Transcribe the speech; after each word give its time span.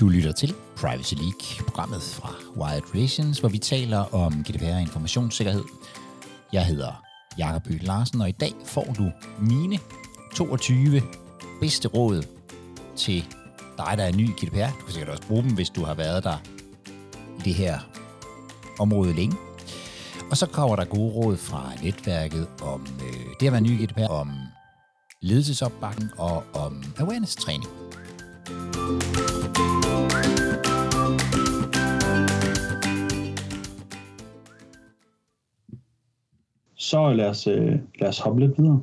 Du 0.00 0.08
lytter 0.08 0.32
til 0.32 0.54
Privacy 0.76 1.14
League, 1.14 1.66
programmet 1.66 2.02
fra 2.02 2.34
Wired 2.56 2.94
Relations, 2.94 3.38
hvor 3.38 3.48
vi 3.48 3.58
taler 3.58 4.14
om 4.14 4.44
GDPR 4.44 4.74
og 4.74 4.80
informationssikkerhed. 4.80 5.64
Jeg 6.52 6.66
hedder 6.66 7.02
Jakob 7.38 7.62
Øl 7.70 7.80
Larsen, 7.82 8.20
og 8.20 8.28
i 8.28 8.32
dag 8.32 8.52
får 8.64 8.94
du 8.98 9.10
mine 9.40 9.78
22 10.34 11.02
bedste 11.60 11.88
råd 11.88 12.22
til 12.96 13.24
dig, 13.78 13.94
der 13.96 14.04
er 14.04 14.12
ny 14.12 14.28
i 14.28 14.32
GDPR. 14.32 14.78
Du 14.80 14.84
kan 14.84 14.92
sikkert 14.92 15.08
også 15.08 15.26
bruge 15.26 15.42
dem, 15.42 15.54
hvis 15.54 15.70
du 15.70 15.84
har 15.84 15.94
været 15.94 16.24
der 16.24 16.36
i 17.38 17.42
det 17.44 17.54
her 17.54 17.78
område 18.78 19.12
længe. 19.12 19.36
Og 20.30 20.36
så 20.36 20.46
kommer 20.46 20.76
der 20.76 20.84
gode 20.84 21.12
råd 21.12 21.36
fra 21.36 21.72
netværket 21.82 22.48
om 22.62 22.86
øh, 23.02 23.26
det 23.40 23.46
at 23.46 23.52
være 23.52 23.60
ny 23.60 23.80
i 23.80 23.84
GDPR, 23.84 24.10
om 24.10 24.30
ledelsesopbakken 25.22 26.10
og 26.18 26.44
om 26.54 26.84
awareness-træning. 26.98 27.70
Så 36.86 37.12
lad 37.12 37.28
os, 37.28 37.46
øh, 37.46 37.72
lad 38.00 38.08
os 38.08 38.18
hoppe 38.18 38.40
lidt 38.40 38.58
videre. 38.58 38.80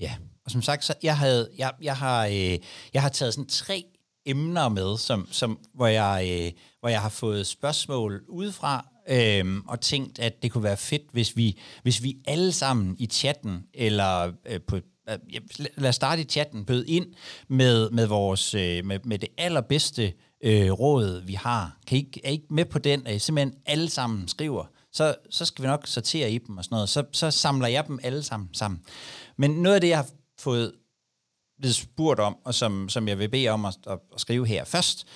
Ja, 0.00 0.14
og 0.44 0.50
som 0.50 0.62
sagt, 0.62 0.84
så 0.84 0.94
jeg, 1.02 1.18
havde, 1.18 1.48
jeg, 1.58 1.72
jeg, 1.82 1.96
har, 1.96 2.26
øh, 2.26 2.58
jeg 2.94 3.02
har 3.02 3.08
taget 3.08 3.34
sådan 3.34 3.48
tre 3.48 3.84
emner 4.26 4.68
med, 4.68 4.98
som, 4.98 5.28
som, 5.30 5.58
hvor, 5.74 5.86
jeg, 5.86 6.28
øh, 6.30 6.52
hvor 6.80 6.88
jeg 6.88 7.00
har 7.00 7.08
fået 7.08 7.46
spørgsmål 7.46 8.22
udefra, 8.28 8.86
øhm, 9.08 9.62
og 9.68 9.80
tænkt, 9.80 10.18
at 10.18 10.42
det 10.42 10.52
kunne 10.52 10.64
være 10.64 10.76
fedt, 10.76 11.02
hvis 11.12 11.36
vi, 11.36 11.58
hvis 11.82 12.02
vi 12.02 12.16
alle 12.26 12.52
sammen 12.52 12.96
i 12.98 13.06
chatten, 13.06 13.64
eller 13.74 14.32
øh, 14.46 14.60
på 14.60 14.76
øh, 14.76 15.18
lad 15.76 15.88
os 15.88 15.94
starte 15.94 16.22
i 16.22 16.24
chatten, 16.24 16.64
bød 16.64 16.84
ind 16.88 17.06
med, 17.48 17.90
med, 17.90 18.06
vores, 18.06 18.54
øh, 18.54 18.84
med, 18.84 18.98
med 19.04 19.18
det 19.18 19.28
allerbedste 19.38 20.12
øh, 20.44 20.70
råd, 20.70 21.24
vi 21.26 21.34
har. 21.34 21.78
Kan 21.86 21.98
I, 21.98 22.10
er 22.24 22.28
I 22.28 22.32
ikke 22.32 22.46
med 22.50 22.64
på 22.64 22.78
den, 22.78 23.06
at 23.06 23.14
I 23.14 23.18
simpelthen 23.18 23.54
alle 23.66 23.88
sammen 23.88 24.28
skriver? 24.28 24.64
Så, 24.92 25.14
så 25.30 25.44
skal 25.44 25.62
vi 25.62 25.66
nok 25.66 25.86
sortere 25.86 26.30
i 26.30 26.38
dem 26.38 26.58
og 26.58 26.64
sådan 26.64 26.74
noget. 26.74 26.88
Så, 26.88 27.04
så 27.12 27.30
samler 27.30 27.68
jeg 27.68 27.86
dem 27.86 27.98
alle 28.02 28.22
sammen 28.22 28.54
sammen. 28.54 28.82
Men 29.36 29.50
noget 29.50 29.74
af 29.74 29.80
det, 29.80 29.88
jeg 29.88 29.98
har 29.98 30.08
fået 30.38 30.72
blevet 31.58 31.74
spurgt 31.74 32.20
om, 32.20 32.36
og 32.44 32.54
som, 32.54 32.88
som 32.88 33.08
jeg 33.08 33.18
vil 33.18 33.28
bede 33.28 33.48
om 33.48 33.64
at, 33.64 33.78
at, 33.86 33.98
at 34.14 34.20
skrive 34.20 34.46
her 34.46 34.64
først, 34.64 35.06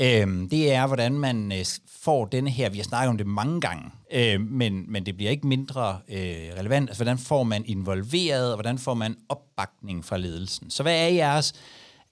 øh, 0.00 0.50
det 0.50 0.72
er, 0.72 0.86
hvordan 0.86 1.18
man 1.18 1.52
øh, 1.52 1.64
får 1.88 2.24
denne 2.24 2.50
her, 2.50 2.70
vi 2.70 2.78
har 2.78 2.84
snakket 2.84 3.08
om 3.08 3.16
det 3.16 3.26
mange 3.26 3.60
gange, 3.60 3.90
øh, 4.12 4.40
men, 4.40 4.92
men 4.92 5.06
det 5.06 5.16
bliver 5.16 5.30
ikke 5.30 5.46
mindre 5.46 5.98
øh, 6.08 6.50
relevant, 6.58 6.90
altså 6.90 7.04
hvordan 7.04 7.18
får 7.18 7.42
man 7.42 7.64
involveret, 7.66 8.50
og 8.50 8.56
hvordan 8.56 8.78
får 8.78 8.94
man 8.94 9.16
opbakning 9.28 10.04
fra 10.04 10.16
ledelsen. 10.16 10.70
Så 10.70 10.82
hvad 10.82 11.04
er 11.04 11.08
jeres 11.08 11.52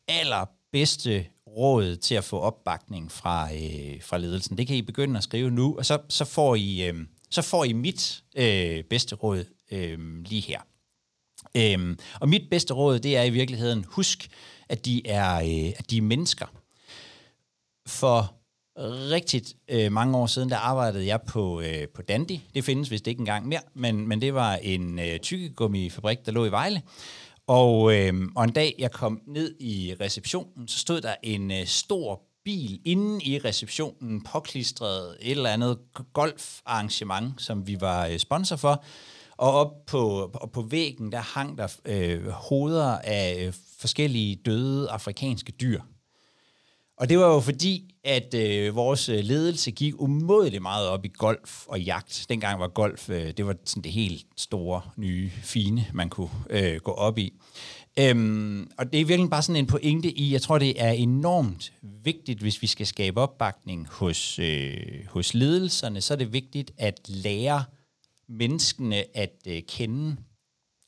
allerbedste 0.09 1.27
råd 1.59 1.97
til 1.97 2.15
at 2.15 2.25
få 2.25 2.39
opbakning 2.39 3.13
fra, 3.13 3.55
øh, 3.55 4.03
fra 4.03 4.19
ledelsen? 4.19 4.59
Det 4.59 4.67
kan 4.67 4.77
I 4.77 4.83
begynde 4.83 5.17
at 5.17 5.25
skrive 5.25 5.51
nu, 5.51 5.77
og 5.79 5.87
så, 5.87 5.99
så, 6.09 6.25
får, 6.25 6.55
I, 6.55 6.89
øh, 6.89 6.95
så 7.31 7.43
får 7.43 7.65
I 7.65 7.73
mit 7.73 8.23
øh, 8.37 8.85
bedste 8.85 9.15
råd 9.15 9.45
øh, 9.71 9.99
lige 10.25 10.43
her. 10.43 10.61
Øhm, 11.57 11.99
og 12.21 12.29
mit 12.29 12.51
bedste 12.51 12.75
råd, 12.75 12.99
det 12.99 13.17
er 13.17 13.23
i 13.23 13.31
virkeligheden, 13.31 13.85
husk, 13.89 14.29
at 14.69 14.85
de 14.85 15.07
er, 15.07 15.35
øh, 15.35 15.73
at 15.79 15.91
de 15.91 15.97
er 15.97 16.03
mennesker. 16.03 16.47
For 17.87 18.39
rigtigt 19.11 19.57
øh, 19.69 19.93
mange 19.93 20.19
år 20.19 20.27
siden, 20.27 20.51
der 20.51 20.57
arbejdede 20.57 21.07
jeg 21.07 21.23
på, 21.23 21.61
øh, 21.61 21.89
på 21.89 22.03
Dandy. 22.03 22.39
Det 22.55 22.65
findes 22.65 22.91
vist 22.91 23.07
ikke 23.07 23.21
engang 23.21 23.49
mere, 23.49 23.61
men, 23.75 24.09
men 24.09 24.21
det 24.21 24.35
var 24.35 24.55
en 24.55 24.99
øh, 24.99 25.19
tykkegummifabrik, 25.19 26.27
der 26.27 26.33
lå 26.33 26.45
i 26.45 26.51
Vejle. 26.51 26.83
Og, 27.49 27.95
øh, 27.95 28.15
og 28.37 28.45
en 28.45 28.51
dag, 28.51 28.75
jeg 28.79 28.91
kom 28.91 29.21
ned 29.27 29.55
i 29.61 29.95
receptionen, 30.01 30.69
så 30.69 30.79
stod 30.79 31.01
der 31.01 31.15
en 31.23 31.51
øh, 31.51 31.67
stor 31.67 32.23
bil 32.45 32.81
inde 32.85 33.25
i 33.25 33.39
receptionen, 33.39 34.25
påklistret 34.25 35.17
et 35.21 35.31
eller 35.31 35.51
andet 35.51 35.79
golfarrangement, 36.13 37.43
som 37.43 37.67
vi 37.67 37.77
var 37.81 38.07
øh, 38.07 38.19
sponsor 38.19 38.57
for. 38.57 38.85
Og 39.37 39.53
op 39.53 39.87
på, 39.87 40.31
og 40.35 40.51
på 40.51 40.63
væggen, 40.63 41.13
der 41.13 41.19
hang 41.19 41.59
der 41.59 41.77
øh, 41.85 42.29
hoveder 42.29 42.99
af 42.99 43.47
øh, 43.47 43.53
forskellige 43.79 44.37
døde 44.37 44.91
afrikanske 44.91 45.53
dyr. 45.53 45.81
Og 47.01 47.09
det 47.09 47.19
var 47.19 47.35
jo 47.35 47.41
fordi, 47.41 47.95
at 48.05 48.35
øh, 48.35 48.75
vores 48.75 49.09
øh, 49.09 49.19
ledelse 49.25 49.71
gik 49.71 49.95
umådeligt 49.99 50.63
meget 50.63 50.89
op 50.89 51.05
i 51.05 51.11
golf 51.19 51.67
og 51.67 51.81
jagt. 51.81 52.27
Dengang 52.29 52.61
var 52.61 52.69
golf, 52.69 53.11
øh, 53.11 53.33
det 53.37 53.47
var 53.47 53.57
sådan 53.65 53.83
det 53.83 53.93
helt 53.93 54.27
store, 54.37 54.83
nye, 54.97 55.31
fine, 55.43 55.87
man 55.93 56.09
kunne 56.09 56.31
øh, 56.51 56.81
gå 56.81 56.91
op 56.91 57.19
i. 57.19 57.33
Øhm, 57.99 58.71
og 58.79 58.93
det 58.93 59.01
er 59.01 59.05
virkelig 59.05 59.31
bare 59.31 59.43
sådan 59.43 59.57
en 59.57 59.67
pointe 59.67 60.11
i, 60.11 60.33
jeg 60.33 60.43
tror, 60.43 60.59
det 60.59 60.83
er 60.83 60.91
enormt 60.91 61.73
vigtigt, 62.05 62.41
hvis 62.41 62.63
vi 62.63 62.67
skal 62.67 62.87
skabe 62.87 63.21
opbakning 63.21 63.89
hos, 63.91 64.39
øh, 64.39 64.77
hos 65.09 65.35
ledelserne, 65.35 66.01
så 66.01 66.15
er 66.15 66.19
det 66.19 66.33
vigtigt 66.33 66.73
at 66.79 67.01
lære 67.09 67.65
menneskene 68.29 69.05
at 69.17 69.35
øh, 69.47 69.63
kende. 69.69 70.17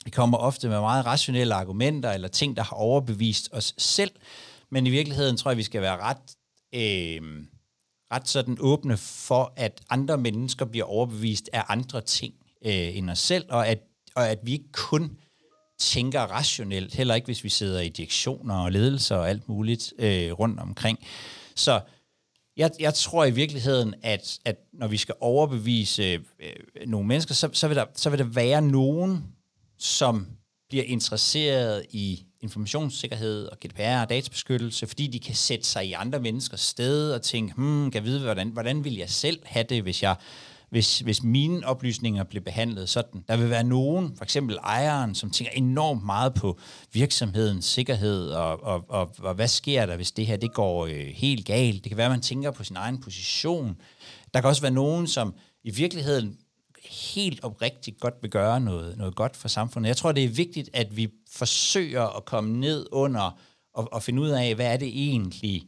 Vi 0.05 0.11
kommer 0.11 0.37
ofte 0.37 0.69
med 0.69 0.79
meget 0.79 1.05
rationelle 1.05 1.53
argumenter, 1.53 2.11
eller 2.11 2.27
ting, 2.27 2.57
der 2.57 2.63
har 2.63 2.75
overbevist 2.75 3.49
os 3.51 3.73
selv, 3.77 4.11
men 4.71 4.87
i 4.87 4.89
virkeligheden 4.89 5.37
tror 5.37 5.51
jeg, 5.51 5.57
vi 5.57 5.63
skal 5.63 5.81
være 5.81 5.97
ret, 5.97 6.35
øh, 6.75 7.43
ret 8.13 8.27
sådan 8.27 8.57
åbne 8.59 8.97
for, 8.97 9.53
at 9.55 9.81
andre 9.89 10.17
mennesker 10.17 10.65
bliver 10.65 10.85
overbevist 10.85 11.49
af 11.53 11.63
andre 11.67 12.01
ting 12.01 12.33
øh, 12.65 12.97
end 12.97 13.09
os 13.09 13.19
selv, 13.19 13.45
og 13.49 13.67
at, 13.67 13.79
og 14.15 14.29
at 14.29 14.39
vi 14.43 14.51
ikke 14.51 14.71
kun 14.71 15.17
tænker 15.79 16.21
rationelt, 16.21 16.95
heller 16.95 17.15
ikke 17.15 17.25
hvis 17.25 17.43
vi 17.43 17.49
sidder 17.49 17.81
i 17.81 17.89
direktioner 17.89 18.55
og 18.55 18.71
ledelser 18.71 19.15
og 19.15 19.29
alt 19.29 19.49
muligt 19.49 19.93
øh, 19.99 20.31
rundt 20.31 20.59
omkring. 20.59 20.99
Så 21.55 21.81
jeg, 22.57 22.71
jeg 22.79 22.93
tror 22.93 23.25
i 23.25 23.31
virkeligheden, 23.31 23.93
at, 24.03 24.39
at 24.45 24.55
når 24.73 24.87
vi 24.87 24.97
skal 24.97 25.15
overbevise 25.19 26.03
øh, 26.39 26.55
nogle 26.87 27.07
mennesker, 27.07 27.33
så, 27.33 27.49
så, 27.53 27.67
vil 27.67 27.77
der, 27.77 27.85
så 27.95 28.09
vil 28.09 28.19
der 28.19 28.25
være 28.25 28.61
nogen, 28.61 29.23
som 29.79 30.27
bliver 30.69 30.83
interesseret 30.83 31.85
i 31.89 32.25
informationssikkerhed 32.41 33.45
og 33.45 33.57
GDPR 33.59 34.01
og 34.01 34.09
databeskyttelse, 34.09 34.87
fordi 34.87 35.07
de 35.07 35.19
kan 35.19 35.35
sætte 35.35 35.65
sig 35.65 35.87
i 35.87 35.93
andre 35.93 36.19
menneskers 36.19 36.61
sted 36.61 37.13
og 37.13 37.21
tænke, 37.21 37.53
hmm, 37.55 37.91
kan 37.91 38.03
jeg 38.03 38.03
vide, 38.03 38.19
hvordan, 38.19 38.47
hvordan 38.47 38.83
vil 38.83 38.95
jeg 38.95 39.09
selv 39.09 39.39
have 39.45 39.65
det, 39.69 39.83
hvis 39.83 40.03
jeg 40.03 40.15
hvis, 40.71 40.99
hvis 40.99 41.23
mine 41.23 41.67
oplysninger 41.67 42.23
bliver 42.23 42.43
behandlet 42.43 42.89
sådan. 42.89 43.23
Der 43.27 43.37
vil 43.37 43.49
være 43.49 43.63
nogen, 43.63 44.15
for 44.17 44.23
eksempel 44.23 44.57
ejeren, 44.63 45.15
som 45.15 45.31
tænker 45.31 45.51
enormt 45.53 46.05
meget 46.05 46.33
på 46.33 46.59
virksomhedens 46.93 47.65
sikkerhed, 47.65 48.29
og, 48.29 48.63
og, 48.63 48.85
og, 48.89 49.15
og 49.19 49.33
hvad 49.33 49.47
sker 49.47 49.85
der, 49.85 49.95
hvis 49.95 50.11
det 50.11 50.25
her 50.25 50.37
det 50.37 50.53
går 50.53 50.85
øh, 50.85 51.07
helt 51.13 51.45
galt. 51.45 51.83
Det 51.83 51.89
kan 51.89 51.97
være, 51.97 52.05
at 52.05 52.11
man 52.11 52.21
tænker 52.21 52.51
på 52.51 52.63
sin 52.63 52.75
egen 52.75 53.01
position. 53.01 53.77
Der 54.33 54.41
kan 54.41 54.49
også 54.49 54.61
være 54.61 54.71
nogen, 54.71 55.07
som 55.07 55.33
i 55.63 55.71
virkeligheden 55.71 56.37
helt 56.91 57.43
oprigtigt 57.43 57.99
godt 57.99 58.13
vil 58.21 58.31
gøre 58.31 58.59
noget, 58.59 58.97
noget 58.97 59.15
godt 59.15 59.37
for 59.37 59.47
samfundet. 59.47 59.87
Jeg 59.87 59.97
tror, 59.97 60.11
det 60.11 60.23
er 60.23 60.29
vigtigt, 60.29 60.69
at 60.73 60.97
vi 60.97 61.09
forsøger 61.29 62.17
at 62.17 62.25
komme 62.25 62.59
ned 62.59 62.85
under 62.91 63.39
og, 63.73 63.93
og 63.93 64.03
finde 64.03 64.21
ud 64.21 64.29
af, 64.29 64.55
hvad 64.55 64.73
er 64.73 64.77
det 64.77 64.87
egentlig, 64.87 65.67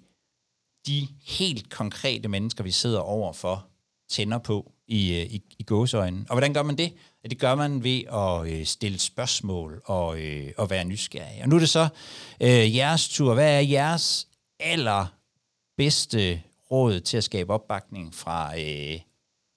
de 0.88 1.07
helt 1.25 1.69
konkrete 1.69 2.28
mennesker, 2.29 2.63
vi 2.63 2.72
sidder 2.72 3.00
overfor, 3.00 3.67
tænder 4.09 4.38
på 4.38 4.72
i, 4.88 5.22
øh, 5.22 5.25
i, 5.25 5.41
i 5.59 5.63
gåsøjne. 5.63 6.25
Og 6.29 6.34
hvordan 6.35 6.53
gør 6.53 6.63
man 6.63 6.78
det? 6.78 6.94
Det 7.29 7.40
gør 7.40 7.55
man 7.55 7.84
ved 7.84 8.03
at 8.13 8.53
øh, 8.53 8.66
stille 8.66 9.00
spørgsmål 9.00 9.81
og, 9.85 10.19
øh, 10.22 10.51
og 10.57 10.69
være 10.69 10.85
nysgerrig. 10.85 11.41
Og 11.44 11.50
nu 11.50 11.55
er 11.55 11.59
det 11.59 11.69
så 11.69 11.88
øh, 12.41 12.75
jeres 12.75 13.09
tur. 13.09 13.34
Hvad 13.34 13.55
er 13.55 13.59
jeres 13.59 14.28
allerbedste 14.59 16.41
råd 16.72 17.00
til 17.00 17.17
at 17.17 17.23
skabe 17.23 17.53
opbakning 17.53 18.16
fra, 18.16 18.59
øh, 18.59 19.00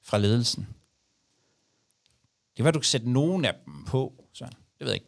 fra 0.05 0.19
ledelsen? 0.19 0.67
Det 2.57 2.65
var, 2.65 2.71
du 2.71 2.79
kan 2.79 2.85
sætte 2.85 3.11
nogen 3.11 3.45
af 3.45 3.55
dem 3.67 3.75
på, 3.87 4.13
Søren. 4.33 4.53
Det 4.79 4.87
ved 4.87 4.89
jeg 4.89 4.95
ikke. 4.95 5.07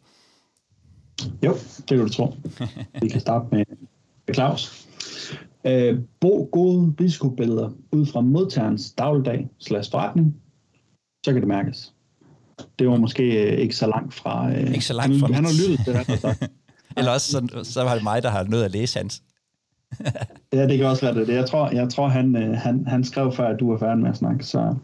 Jo, 1.46 1.54
det 1.78 1.88
kan 1.88 1.98
du 1.98 2.08
tro. 2.08 2.34
Vi 3.02 3.08
kan 3.08 3.20
starte 3.20 3.46
med 3.50 3.64
Claus. 4.34 4.88
Øh, 5.64 5.98
brug 6.20 6.48
gode 6.52 6.94
risikobilleder 7.00 7.70
ud 7.92 8.06
fra 8.06 8.20
modtagerens 8.20 8.92
dagligdag 8.92 9.48
slash 9.58 9.90
forretning, 9.90 10.36
så 11.24 11.32
kan 11.32 11.40
det 11.40 11.48
mærkes. 11.48 11.92
Det 12.78 12.88
var 12.88 12.96
måske 12.96 13.52
øh, 13.52 13.58
ikke 13.58 13.76
så 13.76 13.86
langt 13.86 14.14
fra... 14.14 14.52
Øh, 14.52 14.72
ikke 14.72 14.84
så 14.84 14.94
langt 14.94 15.20
fra 15.20 15.26
Han, 15.26 15.34
han 15.34 15.44
har 15.44 15.52
lyttet 15.52 15.84
til 15.84 15.94
det, 15.94 16.50
Eller 16.96 17.12
også 17.12 17.30
så, 17.30 17.60
så 17.62 17.82
var 17.82 17.94
det 17.94 18.02
mig, 18.02 18.22
der 18.22 18.28
har 18.28 18.44
nødt 18.44 18.64
at 18.64 18.70
læse 18.70 18.98
hans. 18.98 19.22
ja, 20.52 20.66
det 20.66 20.78
kan 20.78 20.86
også 20.86 21.06
være 21.06 21.14
det. 21.14 21.34
Jeg 21.34 21.46
tror, 21.46 21.70
jeg 21.70 21.88
tror 21.88 22.08
han, 22.08 22.36
øh, 22.36 22.56
han, 22.56 22.86
han 22.86 23.04
skrev 23.04 23.32
før, 23.32 23.48
at 23.48 23.60
du 23.60 23.70
var 23.70 23.78
færdig 23.78 23.98
med 23.98 24.10
at 24.10 24.16
snakke. 24.16 24.44
Så. 24.44 24.74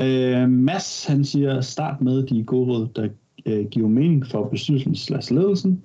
Øh, 0.00 0.50
Mads, 0.50 1.06
han 1.06 1.24
siger, 1.24 1.60
start 1.60 2.00
med 2.00 2.26
de 2.26 2.44
gode 2.44 2.72
råd, 2.72 2.88
der 2.96 3.08
øh, 3.46 3.66
giver 3.66 3.88
mening 3.88 4.26
for 4.26 4.48
bestyrelsen 4.48 4.94
slash 4.94 5.32
ledelsen, 5.32 5.82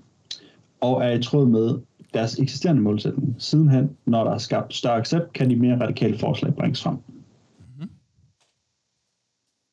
og 0.81 1.03
er 1.03 1.11
i 1.11 1.23
tråd 1.23 1.45
med 1.45 1.79
deres 2.13 2.39
eksisterende 2.39 2.81
målsætning. 2.81 3.35
Sidenhen, 3.37 3.97
når 4.05 4.23
der 4.23 4.31
er 4.31 4.37
skabt 4.37 4.73
større 4.73 4.95
accept, 4.95 5.33
kan 5.33 5.49
de 5.49 5.55
mere 5.55 5.79
radikale 5.79 6.17
forslag 6.17 6.55
bringes 6.55 6.83
frem. 6.83 6.95
Mm-hmm. 6.95 7.89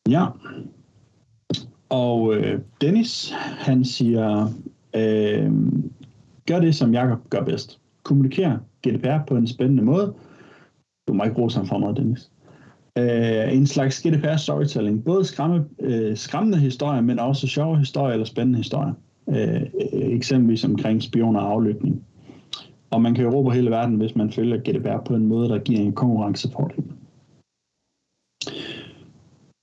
Ja. 0.08 0.26
Og 1.88 2.34
øh, 2.34 2.60
Dennis, 2.80 3.30
han 3.58 3.84
siger, 3.84 4.48
øh, 4.96 5.52
gør 6.46 6.60
det, 6.60 6.74
som 6.74 6.92
Jakob 6.92 7.30
gør 7.30 7.44
bedst. 7.44 7.80
Kommuniker 8.02 8.58
GDPR 8.86 9.26
på 9.28 9.36
en 9.36 9.46
spændende 9.46 9.82
måde. 9.82 10.14
Du 11.08 11.12
må 11.12 11.24
ikke 11.24 11.36
rose 11.36 11.58
ham 11.58 11.66
for 11.66 11.78
mig, 11.78 11.96
Dennis. 11.96 12.30
Øh, 12.98 13.56
en 13.56 13.66
slags 13.66 14.02
GDPR 14.02 14.36
storytelling. 14.36 15.04
Både 15.04 15.24
skræmme, 15.24 15.64
øh, 15.80 16.16
skræmmende 16.16 16.58
historier, 16.58 17.00
men 17.00 17.18
også 17.18 17.46
sjove 17.46 17.78
historier 17.78 18.12
eller 18.12 18.26
spændende 18.26 18.58
historier. 18.58 18.92
Øh, 19.28 19.62
eksempelvis 19.92 20.64
omkring 20.64 21.02
spioner 21.02 21.40
og 21.40 21.50
aflytning. 21.50 22.04
Og 22.90 23.02
man 23.02 23.14
kan 23.14 23.24
jo 23.24 23.30
råbe 23.30 23.50
hele 23.50 23.70
verden, 23.70 23.96
hvis 23.96 24.16
man 24.16 24.32
følger 24.32 24.56
GDPR 24.56 25.04
på 25.04 25.14
en 25.14 25.26
måde, 25.26 25.48
der 25.48 25.58
giver 25.58 25.80
en 25.80 25.92
konkurrencefordel. 25.92 26.84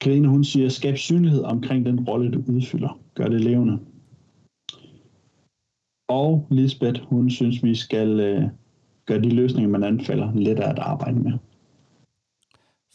Karine, 0.02 0.28
hun 0.28 0.44
siger, 0.44 0.70
skab 0.70 0.98
synlighed 0.98 1.44
omkring 1.44 1.86
den 1.86 2.00
rolle, 2.00 2.32
du 2.32 2.44
udfylder. 2.48 3.00
Gør 3.16 3.28
det 3.28 3.42
levende. 3.42 3.80
Og 6.08 6.48
Lisbeth, 6.52 7.02
hun 7.04 7.30
synes, 7.30 7.64
vi 7.64 7.76
skal 7.76 8.20
øh, 8.20 8.44
gøre 9.06 9.22
de 9.22 9.30
løsninger, 9.30 9.70
man 9.70 9.84
anfalder, 9.84 10.32
lettere 10.36 10.70
at 10.70 10.80
arbejde 10.80 11.20
med. 11.20 11.32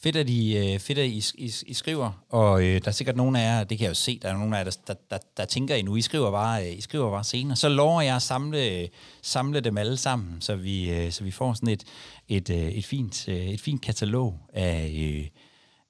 Fedt, 0.02 0.16
at 0.16 0.30
I, 0.30 0.56
øh, 0.56 0.78
fedt, 0.78 0.98
at 0.98 1.06
I, 1.06 1.22
I, 1.34 1.52
I 1.66 1.74
skriver, 1.74 2.24
og 2.28 2.62
øh, 2.64 2.80
der 2.80 2.88
er 2.88 2.92
sikkert 2.92 3.16
nogen 3.16 3.36
af 3.36 3.40
jer, 3.40 3.64
det 3.64 3.78
kan 3.78 3.84
jeg 3.84 3.88
jo 3.88 3.94
se, 3.94 4.18
der 4.22 4.28
er 4.28 4.32
nogen 4.32 4.54
af 4.54 4.58
jer, 4.58 4.64
der, 4.64 4.70
der, 4.86 4.94
der, 5.10 5.18
der 5.36 5.44
tænker 5.44 5.74
I 5.74 5.82
nu, 5.82 5.96
I 5.96 6.02
skriver, 6.02 6.30
bare, 6.30 6.66
øh, 6.66 6.78
I 6.78 6.80
skriver 6.80 7.10
bare 7.10 7.24
senere. 7.24 7.56
Så 7.56 7.68
lover 7.68 8.02
jeg 8.02 8.16
at 8.16 8.22
samle, 8.22 8.70
øh, 8.70 8.88
samle 9.22 9.60
dem 9.60 9.78
alle 9.78 9.96
sammen, 9.96 10.40
så 10.40 10.56
vi, 10.56 10.90
øh, 10.90 11.12
så 11.12 11.24
vi 11.24 11.30
får 11.30 11.54
sådan 11.54 11.68
et, 11.68 11.84
et, 12.28 12.50
øh, 12.50 12.56
et, 12.56 12.84
fint, 12.84 13.28
øh, 13.28 13.36
et 13.36 13.60
fint 13.60 13.82
katalog 13.82 14.40
af, 14.52 14.94
øh, 14.98 15.26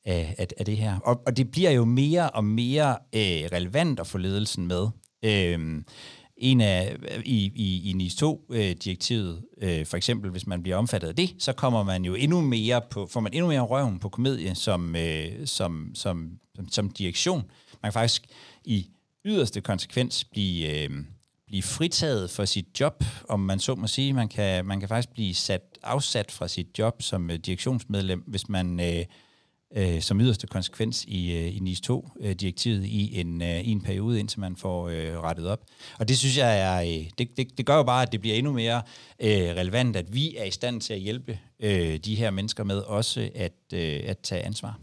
af, 0.05 0.35
af, 0.39 0.47
af 0.59 0.65
det 0.65 0.77
her. 0.77 0.99
Og, 0.99 1.23
og 1.27 1.37
det 1.37 1.51
bliver 1.51 1.71
jo 1.71 1.85
mere 1.85 2.31
og 2.31 2.45
mere 2.45 2.91
øh, 2.91 3.49
relevant 3.53 4.01
at 4.01 4.07
få 4.07 4.19
ledelsen 4.19 4.67
med. 4.67 4.89
Øh, 5.23 5.83
en 6.39 6.61
af, 6.61 6.97
i, 7.25 7.53
i, 7.55 7.91
i 7.91 7.93
NIS 7.93 8.23
2-direktivet, 8.23 9.43
øh, 9.63 9.79
øh, 9.81 9.87
for 9.87 9.97
eksempel, 9.97 10.31
hvis 10.31 10.47
man 10.47 10.63
bliver 10.63 10.77
omfattet 10.77 11.09
af 11.09 11.17
det, 11.17 11.35
så 11.39 11.53
kommer 11.53 11.83
man 11.83 12.05
jo 12.05 12.15
endnu 12.15 12.41
mere 12.41 12.83
på, 12.91 13.07
får 13.07 13.21
man 13.21 13.33
endnu 13.33 13.49
mere 13.49 13.61
røven 13.61 13.99
på 13.99 14.09
komedie 14.09 14.55
som, 14.55 14.97
øh, 14.97 15.47
som, 15.47 15.91
som, 15.95 16.31
som, 16.55 16.69
som 16.69 16.91
direktion. 16.91 17.43
Man 17.83 17.93
kan 17.93 17.93
faktisk 17.93 18.27
i 18.65 18.91
yderste 19.25 19.61
konsekvens 19.61 20.25
blive, 20.25 20.83
øh, 20.83 20.91
blive 21.47 21.63
fritaget 21.63 22.31
for 22.31 22.45
sit 22.45 22.81
job, 22.81 23.05
om 23.29 23.41
man 23.41 23.59
så 23.59 23.75
må 23.75 23.87
sige. 23.87 24.13
Man 24.13 24.29
kan, 24.29 24.65
man 24.67 24.81
kan 24.81 24.89
faktisk 24.89 25.13
blive 25.13 25.35
sat, 25.35 25.79
afsat 25.83 26.31
fra 26.31 26.49
sit 26.49 26.79
job 26.79 27.03
som 27.03 27.31
øh, 27.31 27.39
direktionsmedlem, 27.39 28.25
hvis 28.27 28.49
man... 28.49 28.81
Øh, 28.81 29.05
øh, 29.77 30.01
som 30.01 30.21
yderste 30.21 30.47
konsekvens 30.47 31.05
i, 31.05 31.33
øh, 31.33 31.57
i 31.57 31.59
NIS 31.59 31.81
2-direktivet 31.91 32.79
øh, 32.79 32.89
i 32.89 33.21
en, 33.21 33.43
øh, 33.43 33.61
i 33.61 33.71
en 33.71 33.81
periode, 33.81 34.21
indtil 34.21 34.41
man 34.41 34.57
får 34.57 34.89
øh, 34.89 35.21
rettet 35.21 35.49
op. 35.49 35.61
Og 35.99 36.09
det 36.09 36.19
synes 36.19 36.39
jeg 36.39 36.61
er, 36.61 36.81
øh, 36.81 37.11
det, 37.19 37.37
det, 37.37 37.59
det 37.59 37.67
gør 37.67 37.77
jo 37.77 37.83
bare, 37.83 38.03
at 38.03 38.13
det 38.13 38.21
bliver 38.21 38.37
endnu 38.37 38.53
mere 38.53 38.83
øh, 39.21 39.29
relevant, 39.31 39.97
at 39.97 40.15
vi 40.15 40.37
er 40.37 40.45
i 40.45 40.51
stand 40.51 40.81
til 40.81 40.95
at 40.95 41.01
hjælpe 41.01 41.39
øh, 41.61 41.97
de 41.97 42.15
her 42.15 42.31
mennesker 42.31 42.65
med 42.65 42.79
også 42.79 43.31
at, 43.35 43.53
øh, 43.75 44.01
at 44.05 44.19
tage 44.19 44.43
ansvar. 44.43 44.79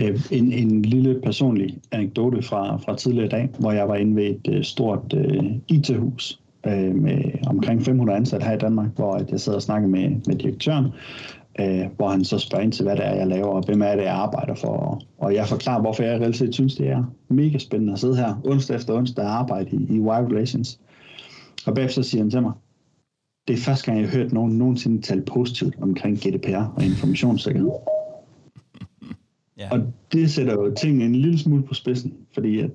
Øh, 0.00 0.20
en, 0.30 0.52
en 0.52 0.82
lille 0.82 1.20
personlig 1.20 1.78
anekdote 1.90 2.42
fra, 2.42 2.76
fra 2.76 2.96
tidligere 2.96 3.28
dag, 3.28 3.48
hvor 3.58 3.72
jeg 3.72 3.88
var 3.88 3.96
inde 3.96 4.16
ved 4.16 4.24
et 4.24 4.54
øh, 4.54 4.64
stort 4.64 5.12
uh, 5.12 5.44
IT-hus, 5.68 6.40
øh, 6.66 6.94
med 6.94 7.46
omkring 7.46 7.82
500 7.82 8.16
ansatte 8.16 8.46
her 8.46 8.54
i 8.54 8.58
Danmark, 8.58 8.90
hvor 8.96 9.24
jeg 9.30 9.40
sidder 9.40 9.58
og 9.58 9.62
snakker 9.62 9.88
med, 9.88 10.10
med 10.26 10.36
direktøren, 10.36 10.86
øh, 11.60 11.86
hvor 11.96 12.08
han 12.08 12.24
så 12.24 12.38
spørger 12.38 12.64
ind 12.64 12.72
til, 12.72 12.84
hvad 12.84 12.96
det 12.96 13.06
er, 13.06 13.14
jeg 13.14 13.26
laver, 13.26 13.48
og 13.48 13.64
hvem 13.66 13.82
er 13.82 13.96
det, 13.96 14.02
jeg 14.02 14.14
arbejder 14.14 14.54
for. 14.54 15.00
Og 15.18 15.34
jeg 15.34 15.46
forklarer, 15.46 15.80
hvorfor 15.80 16.02
jeg 16.02 16.20
reelt 16.20 16.36
set 16.36 16.54
synes, 16.54 16.74
det 16.74 16.88
er 16.88 17.04
mega 17.28 17.58
spændende 17.58 17.92
at 17.92 17.98
sidde 17.98 18.16
her 18.16 18.40
onsdag 18.44 18.76
efter 18.76 18.94
onsdag 18.94 19.24
og 19.24 19.38
arbejde 19.38 19.70
i, 19.76 19.96
i 19.96 20.00
Wild 20.00 20.32
Relations. 20.32 20.80
Og 21.66 21.74
bagefter 21.74 22.02
siger 22.02 22.22
han 22.22 22.30
til 22.30 22.42
mig, 22.42 22.52
det 23.48 23.54
er 23.54 23.60
første 23.60 23.86
gang, 23.86 24.00
jeg 24.00 24.08
har 24.08 24.18
hørt 24.18 24.32
nogen 24.32 24.58
nogensinde 24.58 25.02
tale 25.02 25.22
positivt 25.22 25.76
omkring 25.82 26.18
GDPR 26.18 26.74
og 26.76 26.84
informationssikkerhed. 26.84 27.70
Ja. 29.58 29.68
Og 29.72 29.80
det 30.12 30.30
sætter 30.30 30.52
jo 30.52 30.74
tingene 30.74 31.04
en 31.04 31.14
lille 31.14 31.38
smule 31.38 31.62
på 31.62 31.74
spidsen, 31.74 32.14
fordi 32.34 32.60
at 32.60 32.70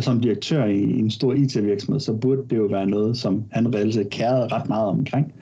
som 0.00 0.20
direktør 0.20 0.64
i, 0.64 0.98
en 0.98 1.10
stor 1.10 1.32
IT-virksomhed, 1.32 2.00
så 2.00 2.14
burde 2.14 2.42
det 2.50 2.56
jo 2.56 2.64
være 2.64 2.86
noget, 2.86 3.16
som 3.16 3.44
han 3.50 3.74
reelt 3.74 3.94
set 3.94 4.10
kærede 4.10 4.46
ret 4.46 4.68
meget 4.68 4.88
omkring. 4.88 5.32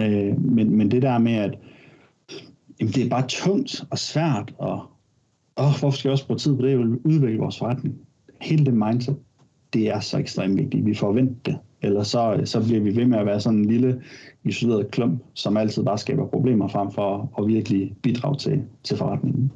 Øh, 0.00 0.40
men, 0.40 0.76
men 0.76 0.90
det 0.90 1.02
der 1.02 1.18
med, 1.18 1.34
at 1.34 1.58
jamen, 2.80 2.92
det 2.92 3.04
er 3.04 3.08
bare 3.08 3.26
tungt 3.28 3.84
og 3.90 3.98
svært, 3.98 4.54
og 4.58 4.82
åh, 5.56 5.64
hvorfor 5.64 5.90
skal 5.90 6.08
jeg 6.08 6.12
også 6.12 6.26
bruge 6.26 6.38
tid 6.38 6.56
på 6.56 6.62
det, 6.62 6.70
jeg 6.70 6.78
vil 6.78 6.98
udvikle 7.04 7.38
vores 7.38 7.58
forretning. 7.58 7.98
Hele 8.40 8.66
det 8.66 8.74
mindset, 8.74 9.16
det 9.72 9.88
er 9.88 10.00
så 10.00 10.18
ekstremt 10.18 10.58
vigtigt. 10.58 10.86
Vi 10.86 10.94
forventer 10.94 11.34
det. 11.44 11.58
Eller 11.82 12.02
så, 12.02 12.40
så 12.44 12.64
bliver 12.64 12.80
vi 12.80 12.96
ved 12.96 13.06
med 13.06 13.18
at 13.18 13.26
være 13.26 13.40
sådan 13.40 13.58
en 13.58 13.64
lille 13.64 14.02
isoleret 14.44 14.90
klump, 14.90 15.22
som 15.34 15.56
altid 15.56 15.84
bare 15.84 15.98
skaber 15.98 16.26
problemer 16.26 16.68
frem 16.68 16.90
for 16.90 17.32
at 17.38 17.46
virkelig 17.46 17.96
bidrage 18.02 18.36
til, 18.36 18.62
til 18.84 18.96
forretningen. 18.96 19.52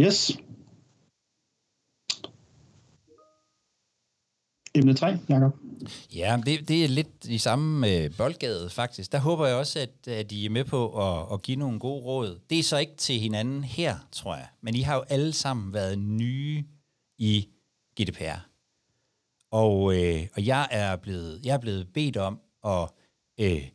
Yes. 0.00 0.38
Emne 4.74 4.94
3, 4.94 5.18
Jacob. 5.28 5.52
Ja, 6.14 6.40
det, 6.46 6.68
det 6.68 6.84
er 6.84 6.88
lidt 6.88 7.24
i 7.28 7.38
samme 7.38 7.88
øh, 7.88 8.10
boldgade 8.16 8.70
faktisk. 8.70 9.12
Der 9.12 9.18
håber 9.18 9.46
jeg 9.46 9.56
også, 9.56 9.78
at, 9.78 10.08
at 10.08 10.32
I 10.32 10.46
er 10.46 10.50
med 10.50 10.64
på 10.64 11.08
at, 11.08 11.32
at 11.32 11.42
give 11.42 11.56
nogle 11.56 11.78
gode 11.78 12.02
råd. 12.02 12.40
Det 12.50 12.58
er 12.58 12.62
så 12.62 12.78
ikke 12.78 12.96
til 12.96 13.20
hinanden 13.20 13.64
her, 13.64 13.96
tror 14.12 14.36
jeg. 14.36 14.46
Men 14.60 14.74
I 14.74 14.80
har 14.80 14.94
jo 14.94 15.02
alle 15.08 15.32
sammen 15.32 15.72
været 15.72 15.98
nye 15.98 16.64
i 17.18 17.48
GDPR. 18.00 18.48
Og, 19.50 19.96
øh, 19.96 20.26
og 20.36 20.46
jeg, 20.46 20.68
er 20.70 20.96
blevet, 20.96 21.40
jeg 21.44 21.54
er 21.54 21.58
blevet 21.60 21.88
bedt 21.94 22.16
om 22.16 22.40
at, 22.64 22.88
øh, 23.40 23.68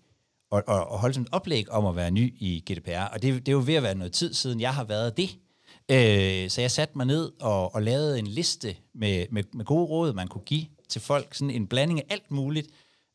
at, 0.52 0.64
at, 0.68 0.86
at 0.92 1.00
holde 1.00 1.14
sådan 1.14 1.26
et 1.26 1.34
oplæg 1.34 1.72
om 1.72 1.86
at 1.86 1.96
være 1.96 2.12
ny 2.12 2.34
i 2.40 2.64
GDPR. 2.72 3.14
Og 3.14 3.22
det, 3.22 3.46
det 3.46 3.48
er 3.48 3.56
jo 3.56 3.64
ved 3.66 3.76
at 3.76 3.84
være 3.84 3.96
noget 3.96 4.14
tid 4.14 4.34
siden, 4.34 4.62
jeg 4.62 4.74
har 4.74 4.84
været 4.84 5.18
det. 5.18 5.30
Øh, 5.92 6.50
så 6.50 6.62
jeg 6.62 6.72
satte 6.72 6.98
mig 6.98 7.06
ned 7.06 7.32
og, 7.42 7.76
og 7.76 7.82
lavede 7.82 8.20
en 8.20 8.28
liste 8.28 8.76
med, 8.94 9.26
med, 9.32 9.44
med 9.54 9.66
gode 9.66 9.86
råd, 9.86 10.14
man 10.14 10.28
kunne 10.28 10.44
give 10.46 10.66
til 10.90 11.02
folk. 11.02 11.34
Sådan 11.34 11.52
en 11.52 11.68
blanding 11.68 12.00
af 12.00 12.06
alt 12.10 12.32
muligt. 12.32 12.68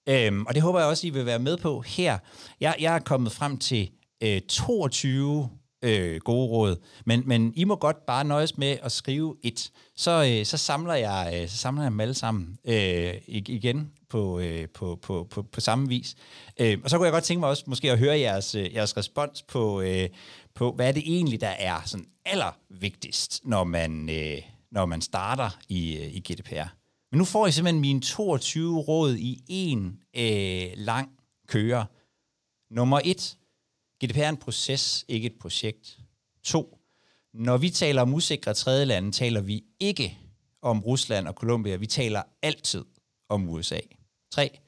Øhm, 0.08 0.46
og 0.46 0.54
det 0.54 0.62
håber 0.62 0.78
jeg 0.78 0.88
også, 0.88 1.06
I 1.06 1.10
vil 1.10 1.26
være 1.26 1.38
med 1.38 1.56
på 1.56 1.80
her. 1.80 2.18
Jeg, 2.60 2.74
jeg 2.80 2.94
er 2.94 2.98
kommet 2.98 3.32
frem 3.32 3.58
til 3.58 3.90
øh, 4.22 4.40
22 4.40 5.48
øh, 5.82 6.20
gode 6.20 6.48
råd, 6.48 6.76
men, 7.06 7.22
men 7.26 7.52
I 7.56 7.64
må 7.64 7.76
godt 7.76 8.06
bare 8.06 8.24
nøjes 8.24 8.58
med 8.58 8.76
at 8.82 8.92
skrive 8.92 9.36
et. 9.42 9.70
Så, 9.96 10.24
øh, 10.28 10.46
så, 10.46 10.56
samler, 10.56 10.94
jeg, 10.94 11.40
øh, 11.42 11.48
så 11.48 11.56
samler 11.56 11.82
jeg 11.82 11.90
dem 11.90 12.00
alle 12.00 12.14
sammen 12.14 12.58
øh, 12.64 13.14
igen 13.26 13.90
på, 14.08 14.40
øh, 14.40 14.68
på, 14.68 14.98
på, 15.02 15.26
på, 15.30 15.42
på 15.42 15.60
samme 15.60 15.88
vis. 15.88 16.16
Øh, 16.60 16.78
og 16.84 16.90
så 16.90 16.96
kunne 16.96 17.06
jeg 17.06 17.12
godt 17.12 17.24
tænke 17.24 17.40
mig 17.40 17.48
også 17.48 17.64
måske 17.66 17.92
at 17.92 17.98
høre 17.98 18.18
jeres, 18.18 18.54
øh, 18.54 18.74
jeres 18.74 18.96
respons 18.96 19.42
på, 19.42 19.80
øh, 19.80 20.08
på, 20.54 20.72
hvad 20.72 20.88
er 20.88 20.92
det 20.92 21.02
egentlig, 21.06 21.40
der 21.40 21.48
er 21.48 21.80
sådan 21.84 22.06
allervigtigst, 22.30 23.40
når 23.44 23.64
man, 23.64 24.10
øh, 24.10 24.42
når 24.70 24.86
man 24.86 25.02
starter 25.02 25.50
i, 25.68 25.96
øh, 25.96 26.14
i 26.14 26.20
GDPR. 26.20 26.68
Men 27.10 27.18
nu 27.18 27.24
får 27.24 27.46
I 27.46 27.52
simpelthen 27.52 27.80
mine 27.80 28.00
22 28.00 28.80
råd 28.80 29.16
i 29.16 29.44
en 29.48 30.00
øh, 30.16 30.72
lang 30.76 31.10
køre. 31.48 31.86
Nummer 32.70 33.00
et, 33.04 33.38
GDPR 34.04 34.18
er 34.18 34.28
en 34.28 34.36
proces, 34.36 35.04
ikke 35.08 35.26
et 35.26 35.38
projekt. 35.40 35.98
To, 36.44 36.78
når 37.34 37.56
vi 37.56 37.70
taler 37.70 38.02
om 38.02 38.14
usikre 38.14 38.54
tredjelande, 38.54 39.12
taler 39.12 39.40
vi 39.40 39.64
ikke 39.80 40.18
om 40.62 40.80
Rusland 40.80 41.28
og 41.28 41.34
Colombia. 41.34 41.76
Vi 41.76 41.86
taler 41.86 42.22
altid 42.42 42.84
om 43.28 43.48
USA. 43.48 43.80
3. 44.32 44.58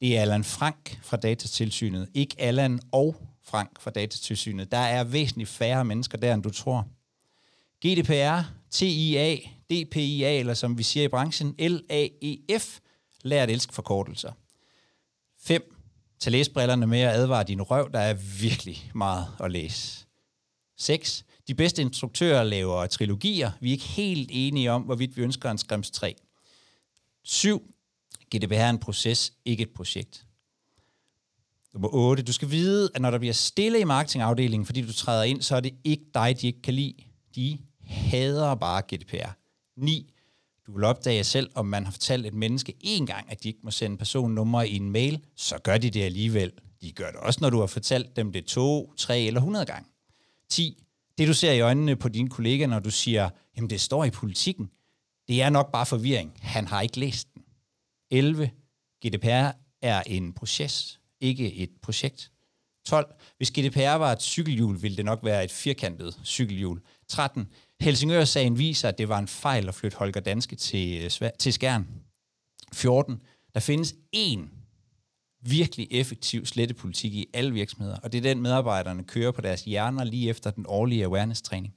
Det 0.00 0.16
er 0.16 0.22
Allan 0.22 0.44
Frank 0.44 0.98
fra 1.02 1.16
Datatilsynet, 1.16 2.08
ikke 2.14 2.34
Allan 2.38 2.80
og 2.92 3.31
Frank 3.44 3.80
fra 3.80 3.90
Datatilsynet. 3.90 4.72
Der 4.72 4.78
er 4.78 5.04
væsentligt 5.04 5.50
færre 5.50 5.84
mennesker 5.84 6.18
der, 6.18 6.34
end 6.34 6.42
du 6.42 6.50
tror. 6.50 6.86
GDPR, 7.86 8.40
TIA, 8.70 9.36
DPIA, 9.70 10.38
eller 10.38 10.54
som 10.54 10.78
vi 10.78 10.82
siger 10.82 11.04
i 11.04 11.08
branchen, 11.08 11.54
LAEF, 11.58 12.78
lær 13.22 13.42
at 13.42 13.50
elske 13.50 13.74
forkortelser. 13.74 14.32
5. 15.40 15.74
Tag 16.20 16.32
læsbrillerne 16.32 16.86
med 16.86 17.06
og 17.06 17.12
advare 17.12 17.44
din 17.44 17.62
røv, 17.62 17.92
der 17.92 17.98
er 17.98 18.14
virkelig 18.40 18.90
meget 18.94 19.26
at 19.40 19.52
læse. 19.52 20.06
6. 20.78 21.24
De 21.48 21.54
bedste 21.54 21.82
instruktører 21.82 22.44
laver 22.44 22.86
trilogier. 22.86 23.50
Vi 23.60 23.68
er 23.68 23.72
ikke 23.72 23.84
helt 23.84 24.30
enige 24.32 24.70
om, 24.70 24.82
hvorvidt 24.82 25.16
vi 25.16 25.22
ønsker 25.22 25.50
en 25.50 25.58
skrims 25.58 25.90
3. 25.90 26.14
7. 27.22 27.74
GDPR 28.36 28.54
er 28.54 28.70
en 28.70 28.78
proces, 28.78 29.32
ikke 29.44 29.62
et 29.62 29.70
projekt. 29.70 30.26
Nummer 31.74 31.88
8. 31.94 32.22
Du 32.22 32.32
skal 32.32 32.50
vide, 32.50 32.90
at 32.94 33.00
når 33.02 33.10
der 33.10 33.18
bliver 33.18 33.34
stille 33.34 33.80
i 33.80 33.84
marketingafdelingen, 33.84 34.66
fordi 34.66 34.82
du 34.82 34.92
træder 34.92 35.22
ind, 35.22 35.42
så 35.42 35.56
er 35.56 35.60
det 35.60 35.74
ikke 35.84 36.04
dig, 36.14 36.40
de 36.40 36.46
ikke 36.46 36.62
kan 36.62 36.74
lide. 36.74 36.94
De 37.34 37.58
hader 37.84 38.54
bare 38.54 38.82
GDPR. 38.82 39.30
9. 39.76 40.12
Du 40.66 40.72
vil 40.72 40.84
opdage 40.84 41.24
selv, 41.24 41.50
om 41.54 41.66
man 41.66 41.84
har 41.84 41.92
fortalt 41.92 42.26
et 42.26 42.34
menneske 42.34 42.74
én 42.84 43.04
gang, 43.04 43.30
at 43.30 43.42
de 43.42 43.48
ikke 43.48 43.60
må 43.62 43.70
sende 43.70 43.96
personnummer 43.96 44.62
i 44.62 44.76
en 44.76 44.90
mail, 44.90 45.24
så 45.36 45.58
gør 45.58 45.78
de 45.78 45.90
det 45.90 46.02
alligevel. 46.02 46.52
De 46.80 46.92
gør 46.92 47.10
det 47.10 47.16
også, 47.16 47.38
når 47.42 47.50
du 47.50 47.60
har 47.60 47.66
fortalt 47.66 48.16
dem 48.16 48.32
det 48.32 48.44
to, 48.44 48.92
tre 48.96 49.20
eller 49.20 49.40
hundrede 49.40 49.66
gange. 49.66 49.88
10. 50.48 50.82
det 51.18 51.28
du 51.28 51.34
ser 51.34 51.52
i 51.52 51.60
øjnene 51.60 51.96
på 51.96 52.08
dine 52.08 52.28
kollegaer, 52.28 52.68
når 52.68 52.78
du 52.78 52.90
siger, 52.90 53.30
jamen 53.56 53.70
det 53.70 53.80
står 53.80 54.04
i 54.04 54.10
politikken, 54.10 54.70
det 55.28 55.42
er 55.42 55.50
nok 55.50 55.72
bare 55.72 55.86
forvirring. 55.86 56.32
Han 56.40 56.66
har 56.66 56.80
ikke 56.80 57.00
læst 57.00 57.34
den. 57.34 57.42
11. 58.10 58.50
GDPR 59.06 59.50
er 59.82 60.02
en 60.06 60.32
proces, 60.32 61.00
ikke 61.22 61.54
et 61.54 61.70
projekt. 61.82 62.30
12. 62.84 63.14
Hvis 63.36 63.50
GDPR 63.50 63.94
var 63.94 64.12
et 64.12 64.22
cykelhjul, 64.22 64.82
ville 64.82 64.96
det 64.96 65.04
nok 65.04 65.20
være 65.22 65.44
et 65.44 65.50
firkantet 65.50 66.20
cykelhjul. 66.24 66.80
13. 67.08 67.48
Helsingør-sagen 67.80 68.58
viser, 68.58 68.88
at 68.88 68.98
det 68.98 69.08
var 69.08 69.18
en 69.18 69.28
fejl 69.28 69.68
at 69.68 69.74
flytte 69.74 69.96
Holger 69.96 70.20
Danske 70.20 70.56
til, 70.56 71.10
øh, 71.22 71.30
til 71.38 71.52
Skjern. 71.52 71.86
14. 72.72 73.22
Der 73.54 73.60
findes 73.60 73.94
én 74.16 74.40
virkelig 75.40 75.88
effektiv 75.90 76.46
slettepolitik 76.46 77.14
i 77.14 77.26
alle 77.34 77.52
virksomheder, 77.52 77.96
og 77.96 78.12
det 78.12 78.18
er 78.18 78.22
den, 78.22 78.42
medarbejderne 78.42 79.04
kører 79.04 79.30
på 79.30 79.40
deres 79.40 79.64
hjerner 79.64 80.04
lige 80.04 80.30
efter 80.30 80.50
den 80.50 80.64
årlige 80.68 81.04
awareness-træning. 81.04 81.74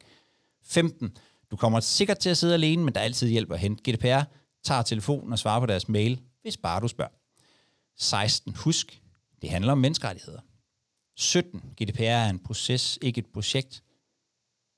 15. 0.63 1.17
Du 1.51 1.55
kommer 1.55 1.79
sikkert 1.79 2.19
til 2.19 2.29
at 2.29 2.37
sidde 2.37 2.53
alene, 2.53 2.83
men 2.83 2.93
der 2.93 2.99
er 2.99 3.03
altid 3.03 3.29
hjælp 3.29 3.51
at 3.51 3.59
hente. 3.59 3.91
GDPR 3.91 4.21
tager 4.63 4.81
telefonen 4.81 5.33
og 5.33 5.39
svarer 5.39 5.59
på 5.59 5.65
deres 5.65 5.89
mail, 5.89 6.21
hvis 6.41 6.57
bare 6.57 6.81
du 6.81 6.87
spørger. 6.87 7.11
16. 7.97 8.55
Husk, 8.55 9.01
det 9.45 9.51
handler 9.51 9.71
om 9.71 9.77
menneskerettigheder. 9.77 10.39
17. 11.15 11.61
GDPR 11.81 12.01
er 12.01 12.29
en 12.29 12.39
proces, 12.39 12.99
ikke 13.01 13.19
et 13.19 13.25
projekt. 13.25 13.83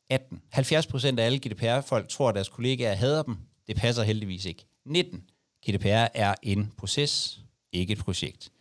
18. 0.10 0.42
70% 0.56 1.20
af 1.20 1.26
alle 1.26 1.40
GDPR-folk 1.40 2.10
tror, 2.10 2.30
at 2.30 2.36
deres 2.36 2.50
kollegaer 2.50 2.96
hader 2.96 3.24
dem. 3.24 3.38
Det 3.68 3.76
passer 3.76 4.04
heldigvis 4.04 4.46
ikke. 4.46 4.66
19. 4.86 5.24
GDPR 5.70 6.08
er 6.14 6.36
en 6.44 6.74
proces, 6.78 7.40
ikke 7.72 7.94
et 7.94 8.00
projekt. 8.00 8.52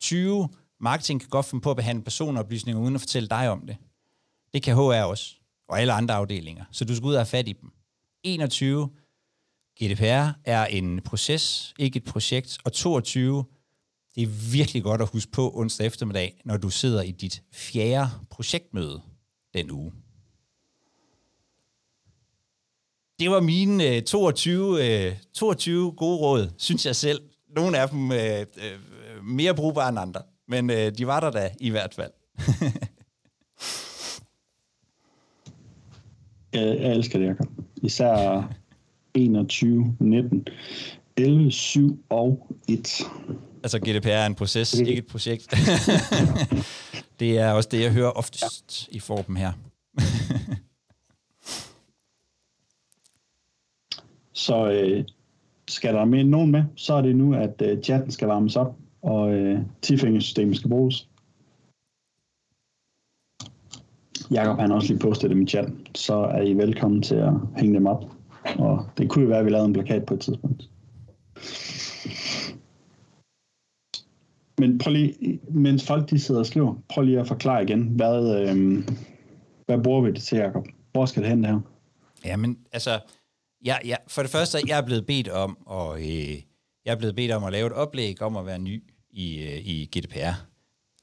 20. 0.00 0.48
Marketing 0.80 1.20
kan 1.20 1.28
godt 1.28 1.46
finde 1.46 1.62
på 1.62 1.70
at 1.70 1.76
behandle 1.76 2.04
personoplysninger 2.04 2.82
uden 2.82 2.94
at 2.94 3.00
fortælle 3.00 3.28
dig 3.28 3.50
om 3.50 3.66
det. 3.66 3.76
Det 4.54 4.62
kan 4.62 4.74
HR 4.74 5.04
også, 5.04 5.34
og 5.68 5.80
alle 5.80 5.92
andre 5.92 6.14
afdelinger. 6.14 6.64
Så 6.70 6.84
du 6.84 6.96
skal 6.96 7.06
ud 7.06 7.14
og 7.14 7.20
have 7.20 7.26
fat 7.26 7.48
i 7.48 7.52
dem. 7.52 7.72
21. 8.22 8.90
GDPR 9.82 10.28
er 10.44 10.66
en 10.66 11.00
proces, 11.00 11.74
ikke 11.78 11.96
et 11.96 12.04
projekt. 12.04 12.58
Og 12.64 12.72
22. 12.72 13.44
Det 14.16 14.22
er 14.22 14.52
virkelig 14.52 14.82
godt 14.82 15.02
at 15.02 15.08
huske 15.12 15.32
på 15.32 15.52
onsdag 15.54 15.86
eftermiddag, 15.86 16.40
når 16.44 16.56
du 16.56 16.70
sidder 16.70 17.02
i 17.02 17.10
dit 17.10 17.42
fjerde 17.52 18.08
projektmøde 18.30 19.00
den 19.54 19.70
uge. 19.70 19.92
Det 23.18 23.30
var 23.30 23.40
mine 23.40 24.00
22, 24.00 25.06
øh, 25.08 25.12
22 25.34 25.86
øh, 25.86 25.94
gode 25.94 26.16
råd, 26.16 26.48
synes 26.56 26.86
jeg 26.86 26.96
selv. 26.96 27.20
Nogle 27.56 27.78
af 27.78 27.88
dem 27.88 28.12
øh, 28.12 28.40
øh, 28.40 28.78
mere 29.24 29.54
brugbare 29.54 29.88
end 29.88 29.98
andre, 29.98 30.22
men 30.48 30.70
øh, 30.70 30.98
de 30.98 31.06
var 31.06 31.20
der 31.20 31.30
da 31.30 31.50
i 31.60 31.70
hvert 31.70 31.94
fald. 31.94 32.10
jeg, 36.52 36.80
jeg 36.80 36.92
elsker 36.92 37.18
det, 37.18 37.26
Jacob. 37.26 37.48
Især 37.82 38.52
21, 39.14 39.96
19, 40.00 40.46
11, 41.16 41.50
7 41.50 42.04
og 42.08 42.56
1. 42.68 43.02
Altså 43.66 43.78
GDPR 43.78 44.08
er 44.08 44.26
en 44.26 44.34
proces, 44.34 44.74
ikke 44.74 44.94
et 44.94 45.06
projekt. 45.06 45.54
det 47.20 47.38
er 47.38 47.50
også 47.50 47.68
det, 47.72 47.80
jeg 47.80 47.92
hører 47.92 48.10
oftest 48.10 48.88
ja. 48.92 48.96
i 48.96 48.98
formen 48.98 49.36
her. 49.36 49.52
så 54.46 54.70
øh, 54.70 55.04
skal 55.68 55.94
der 55.94 56.04
med 56.04 56.24
nogen 56.24 56.50
med, 56.50 56.64
så 56.76 56.94
er 56.94 57.02
det 57.02 57.16
nu, 57.16 57.34
at 57.34 57.62
øh, 57.62 57.82
chatten 57.82 58.10
skal 58.10 58.28
varmes 58.28 58.56
op, 58.56 58.76
og 59.02 59.34
øh, 59.34 59.60
tifingersystemet 59.82 60.56
skal 60.56 60.70
bruges. 60.70 61.08
Jakob 64.30 64.58
han 64.58 64.72
også 64.72 64.88
lige 64.88 64.98
postet 64.98 65.30
dem 65.30 65.42
i 65.42 65.46
chatten, 65.46 65.86
så 65.94 66.14
er 66.14 66.42
I 66.42 66.52
velkommen 66.52 67.02
til 67.02 67.14
at 67.14 67.32
hænge 67.56 67.74
dem 67.74 67.86
op. 67.86 68.04
Og 68.58 68.86
det 68.98 69.08
kunne 69.08 69.22
jo 69.22 69.28
være, 69.28 69.38
at 69.38 69.44
vi 69.44 69.50
lavede 69.50 69.66
en 69.66 69.72
plakat 69.72 70.06
på 70.06 70.14
et 70.14 70.20
tidspunkt. 70.20 70.68
Men 74.58 74.78
prøv 74.78 74.92
lige, 74.92 75.40
mens 75.48 75.86
folk 75.86 76.10
de 76.10 76.18
sidder 76.18 76.40
og 76.40 76.46
skriver, 76.46 76.74
prøv 76.88 77.04
lige 77.04 77.20
at 77.20 77.28
forklare 77.28 77.62
igen, 77.62 77.82
hvad, 77.82 78.40
øh, 78.40 78.84
hvad 79.66 79.82
bruger 79.82 80.00
vi 80.00 80.12
det 80.12 80.22
til, 80.22 80.38
Jacob? 80.38 80.66
Hvor 80.92 81.06
skal 81.06 81.22
det 81.22 81.30
hen, 81.30 81.42
det 81.42 81.50
her? 81.50 81.60
Jamen, 82.24 82.58
altså, 82.72 83.00
jeg, 83.64 83.80
jeg, 83.84 83.98
for 84.08 84.22
det 84.22 84.30
første, 84.30 84.58
jeg 84.66 84.78
er 84.78 84.86
blevet 84.86 85.06
bedt 85.06 85.28
om 85.28 85.58
at, 85.70 86.00
øh, 86.00 86.42
jeg 86.84 86.92
er 86.92 86.96
blevet 86.96 87.16
bedt 87.16 87.32
om 87.32 87.44
at 87.44 87.52
lave 87.52 87.66
et 87.66 87.72
oplæg 87.72 88.22
om 88.22 88.36
at 88.36 88.46
være 88.46 88.58
ny 88.58 88.82
i, 89.10 89.42
øh, 89.42 89.66
i 89.66 89.90
GDPR 89.96 90.46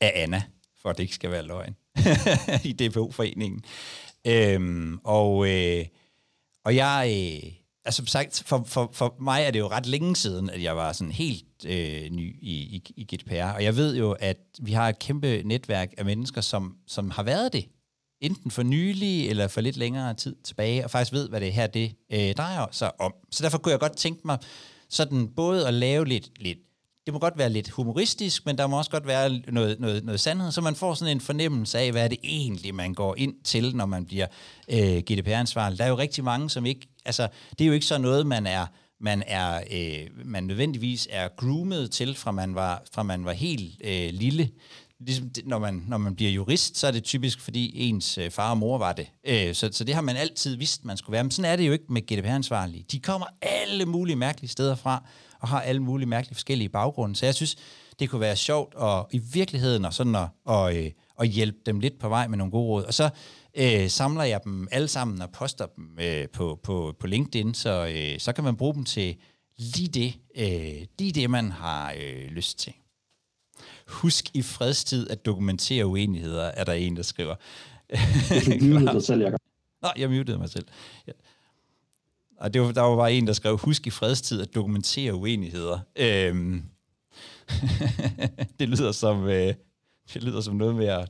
af 0.02 0.12
Anna, 0.16 0.42
for 0.82 0.90
at 0.90 0.98
det 0.98 1.04
ikke 1.04 1.16
skal 1.16 1.32
være 1.32 1.44
løgn, 1.44 1.76
i 2.70 2.74
DPO-foreningen. 2.74 3.64
Øhm, 4.28 5.00
og, 5.04 5.50
øh, 5.50 5.86
og 6.66 6.76
jeg, 6.76 7.08
øh, 7.10 7.52
altså 7.86 7.98
som 7.98 8.08
sagt, 8.08 8.44
for, 8.46 8.64
for, 8.68 8.90
for 8.94 9.16
mig 9.20 9.44
er 9.44 9.52
det 9.52 9.60
jo 9.60 9.68
ret 9.68 9.86
længe 9.86 10.16
siden, 10.16 10.50
at 10.50 10.64
jeg 10.64 10.76
var 10.76 10.92
sådan 10.92 11.12
helt 11.12 11.46
øh, 11.66 12.10
ny 12.12 12.36
i, 12.42 12.52
i, 12.52 12.94
i 12.96 13.16
GDPR, 13.16 13.56
og 13.56 13.64
jeg 13.64 13.76
ved 13.76 13.96
jo, 13.96 14.12
at 14.12 14.38
vi 14.62 14.72
har 14.72 14.90
et 14.90 15.00
kæmpe 15.00 15.42
netværk 15.46 15.94
af 15.98 16.06
mennesker, 16.06 16.42
som, 16.42 16.78
som 16.88 17.10
har 17.10 17.24
været 17.24 17.54
det, 17.54 17.66
enten 18.22 18.52
for 18.52 18.64
nylig 18.64 19.30
eller 19.30 19.48
for 19.48 19.62
lidt 19.62 19.78
længere 19.78 20.14
tid 20.14 20.36
tilbage, 20.44 20.84
og 20.84 20.92
faktisk 20.92 21.14
ved, 21.14 21.30
hvad 21.30 21.42
det 21.42 21.54
her 21.54 21.68
det 21.68 21.96
øh, 22.14 22.34
drejer 22.34 22.66
sig 22.72 23.02
om. 23.02 23.14
Så 23.32 23.44
derfor 23.44 23.58
kunne 23.58 23.72
jeg 23.72 23.80
godt 23.80 23.98
tænke 23.98 24.22
mig 24.26 24.38
sådan 24.90 25.28
både 25.28 25.68
at 25.68 25.74
lave 25.74 26.06
lidt, 26.06 26.44
lidt 26.44 26.58
det 27.06 27.14
må 27.14 27.20
godt 27.20 27.38
være 27.38 27.50
lidt 27.50 27.70
humoristisk, 27.70 28.46
men 28.46 28.58
der 28.58 28.68
må 28.68 28.78
også 28.78 28.92
godt 28.92 29.08
være 29.08 29.42
noget, 29.48 29.80
noget, 29.80 30.04
noget 30.04 30.20
sandhed, 30.20 30.52
så 30.52 30.62
man 30.62 30.76
får 30.76 30.94
sådan 30.94 31.12
en 31.12 31.22
fornemmelse 31.22 31.80
af, 31.80 31.92
hvad 31.92 32.04
er 32.04 32.08
det 32.08 32.18
egentlig, 32.24 32.76
man 32.76 32.94
går 32.94 33.16
ind 33.18 33.34
til, 33.44 33.76
når 33.76 33.86
man 33.86 34.06
bliver 34.06 34.28
øh, 34.70 34.98
GDPR-ansvarlig. 34.98 35.78
Der 35.78 35.86
er 35.86 35.90
jo 35.90 35.98
rigtig 35.98 36.24
mange, 36.24 36.50
som 36.50 36.66
ikke, 36.66 36.88
altså, 37.06 37.28
det 37.52 37.62
er 37.62 37.68
jo 37.68 37.74
ikke 37.74 37.86
så 37.86 37.98
noget, 37.98 38.28
man 38.28 38.48
er, 38.48 38.66
man 39.04 39.24
er, 39.28 39.64
øh, 39.72 40.26
man 40.26 40.44
nødvendigvis 40.44 41.08
er 41.12 41.28
groomet 41.38 41.92
til, 41.92 42.16
fra 42.16 42.32
man 42.32 42.56
var, 42.56 42.84
fra 42.94 43.04
man 43.04 43.26
var 43.26 43.32
helt 43.32 43.82
øh, 43.84 44.10
lille. 44.14 44.50
Ligesom 45.00 45.30
det, 45.30 45.48
når, 45.48 45.60
man, 45.60 45.84
når 45.88 45.98
man 45.98 46.16
bliver 46.16 46.32
jurist, 46.32 46.78
så 46.78 46.88
er 46.88 46.92
det 46.92 47.04
typisk, 47.04 47.42
fordi 47.42 47.90
ens 47.90 48.18
øh, 48.18 48.32
far 48.32 48.50
og 48.50 48.58
mor 48.58 48.78
var 48.78 48.94
det. 48.94 49.08
Øh, 49.28 49.56
så, 49.56 49.70
så 49.72 49.84
det 49.84 49.96
har 49.96 50.02
man 50.02 50.16
altid 50.16 50.56
vidst, 50.56 50.86
man 50.86 50.98
skulle 50.98 51.14
være. 51.14 51.24
Men 51.24 51.32
sådan 51.32 51.52
er 51.52 51.56
det 51.56 51.68
jo 51.68 51.72
ikke 51.72 51.86
med 51.90 52.02
GDPR-ansvarlige. 52.02 52.86
De 52.92 53.00
kommer 53.00 53.28
alle 53.42 53.86
mulige 53.86 54.16
mærkelige 54.16 54.50
steder 54.50 54.76
fra, 54.76 55.04
og 55.40 55.48
har 55.48 55.62
alle 55.62 55.84
mulige 55.84 56.10
mærkelige 56.10 56.36
forskellige 56.36 56.70
baggrunde. 56.70 57.16
Så 57.16 57.26
jeg 57.26 57.36
synes, 57.36 57.56
det 58.00 58.10
kunne 58.10 58.22
være 58.22 58.36
sjovt 58.36 58.76
og 58.76 59.10
i 59.12 59.18
virkeligheden 59.18 59.86
og 59.86 59.94
sådan 59.94 60.16
at, 60.16 60.28
og, 60.46 60.76
øh, 60.78 60.92
at 61.20 61.28
hjælpe 61.28 61.58
dem 61.66 61.80
lidt 61.80 62.00
på 62.00 62.10
vej 62.10 62.28
med 62.28 62.38
nogle 62.38 62.52
gode 62.52 62.68
råd. 62.68 62.84
Og 62.84 62.94
så 62.94 63.10
øh, 63.58 63.90
samler 63.90 64.24
jeg 64.24 64.42
dem 64.44 64.68
alle 64.72 64.88
sammen 64.88 65.22
og 65.22 65.32
poster 65.32 65.66
dem 65.66 65.98
øh, 66.02 66.30
på, 66.30 66.60
på, 66.64 66.96
på 67.00 67.08
LinkedIn, 67.08 67.54
så, 67.54 67.88
øh, 67.96 68.20
så 68.20 68.34
kan 68.34 68.44
man 68.44 68.56
bruge 68.56 68.74
dem 68.74 68.86
til 68.86 69.16
lige 69.58 69.88
det, 69.88 70.14
øh, 70.36 70.88
lige 71.00 71.12
det 71.12 71.30
man 71.30 71.52
har 71.52 71.94
øh, 72.00 72.26
lyst 72.26 72.60
til. 72.60 72.74
Husk 73.88 74.26
i 74.34 74.42
fredstid 74.42 75.10
at 75.10 75.26
dokumentere 75.26 75.86
uenigheder, 75.86 76.44
er 76.44 76.64
der 76.64 76.74
en, 76.74 76.96
der 76.96 77.04
skriver. 77.04 77.36
Du 78.60 78.66
mutede 78.74 78.94
dig 78.94 79.04
selv, 79.04 79.22
Jacob. 79.22 79.40
Nå, 79.82 79.90
jeg 79.98 80.10
mutede 80.10 80.38
mig 80.38 80.50
selv. 80.50 80.68
Ja. 81.08 81.12
Og 82.38 82.54
det 82.54 82.62
var, 82.62 82.72
der 82.72 82.82
var 82.82 82.96
bare 82.96 83.14
en, 83.14 83.28
der 83.28 83.34
skrev, 83.34 83.58
husk 83.58 83.88
i 83.88 83.90
fredstid 83.90 84.42
at 84.42 84.56
dokumentere 84.56 85.14
uenigheder. 85.14 85.80
Øhm, 85.96 86.64
det, 88.60 88.70
lyder 88.70 88.92
som, 88.92 89.24
øh, 89.24 89.54
det 90.14 90.24
lyder 90.24 90.42
som 90.42 90.56
noget 90.56 90.76
med 90.76 90.88
at, 90.88 91.10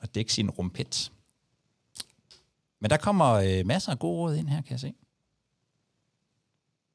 at 0.00 0.14
dække 0.14 0.32
sin 0.32 0.50
rumpet. 0.50 1.12
Men 2.80 2.90
der 2.90 2.96
kommer 2.96 3.32
øh, 3.32 3.66
masser 3.66 3.92
af 3.92 3.98
gode 3.98 4.18
råd 4.18 4.36
ind 4.36 4.48
her, 4.48 4.62
kan 4.62 4.70
jeg 4.70 4.80
se. 4.80 4.92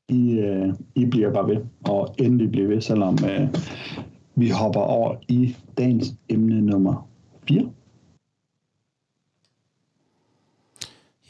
I, 0.10 0.32
øh, 0.32 0.74
I 0.96 1.06
bliver 1.06 1.34
bare 1.34 1.48
ved, 1.48 1.66
og 1.86 2.16
endelig 2.20 2.52
bliver 2.52 2.68
ved, 2.68 2.82
selvom 2.82 3.18
øh, 3.26 3.56
vi 4.36 4.50
hopper 4.50 4.82
over 4.82 5.16
i 5.28 5.56
dagens 5.78 6.06
emne 6.30 6.62
nummer 6.62 7.10
4. 7.48 7.72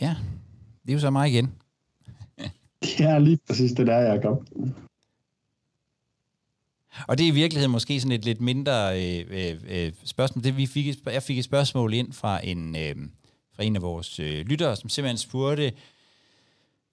Ja, 0.01 0.15
det 0.83 0.89
er 0.89 0.93
jo 0.93 1.00
så 1.00 1.10
meget 1.10 1.29
igen. 1.29 1.53
Ja, 3.00 3.19
lige 3.19 3.39
præcis 3.48 3.72
det 3.72 3.88
der, 3.88 3.98
Jacob. 3.98 4.43
Og 7.07 7.17
det 7.17 7.24
er 7.24 7.31
i 7.31 7.36
virkeligheden 7.36 7.72
måske 7.72 8.00
sådan 8.00 8.12
et 8.12 8.25
lidt 8.25 8.41
mindre 8.41 9.03
øh, 9.03 9.25
øh, 9.29 9.55
øh 9.67 9.93
spørgsmål. 10.03 10.43
Det, 10.43 10.57
vi 10.57 10.65
fik, 10.65 10.86
jeg 11.05 11.24
fik 11.24 11.38
et 11.38 11.43
spørgsmål 11.43 11.93
ind 11.93 12.13
fra 12.13 12.45
en, 12.45 12.75
øh, 12.75 12.95
fra 13.55 13.63
en 13.63 13.75
af 13.75 13.81
vores 13.81 14.19
øh, 14.19 14.45
lyttere, 14.45 14.75
som 14.75 14.89
simpelthen 14.89 15.17
spurgte, 15.17 15.72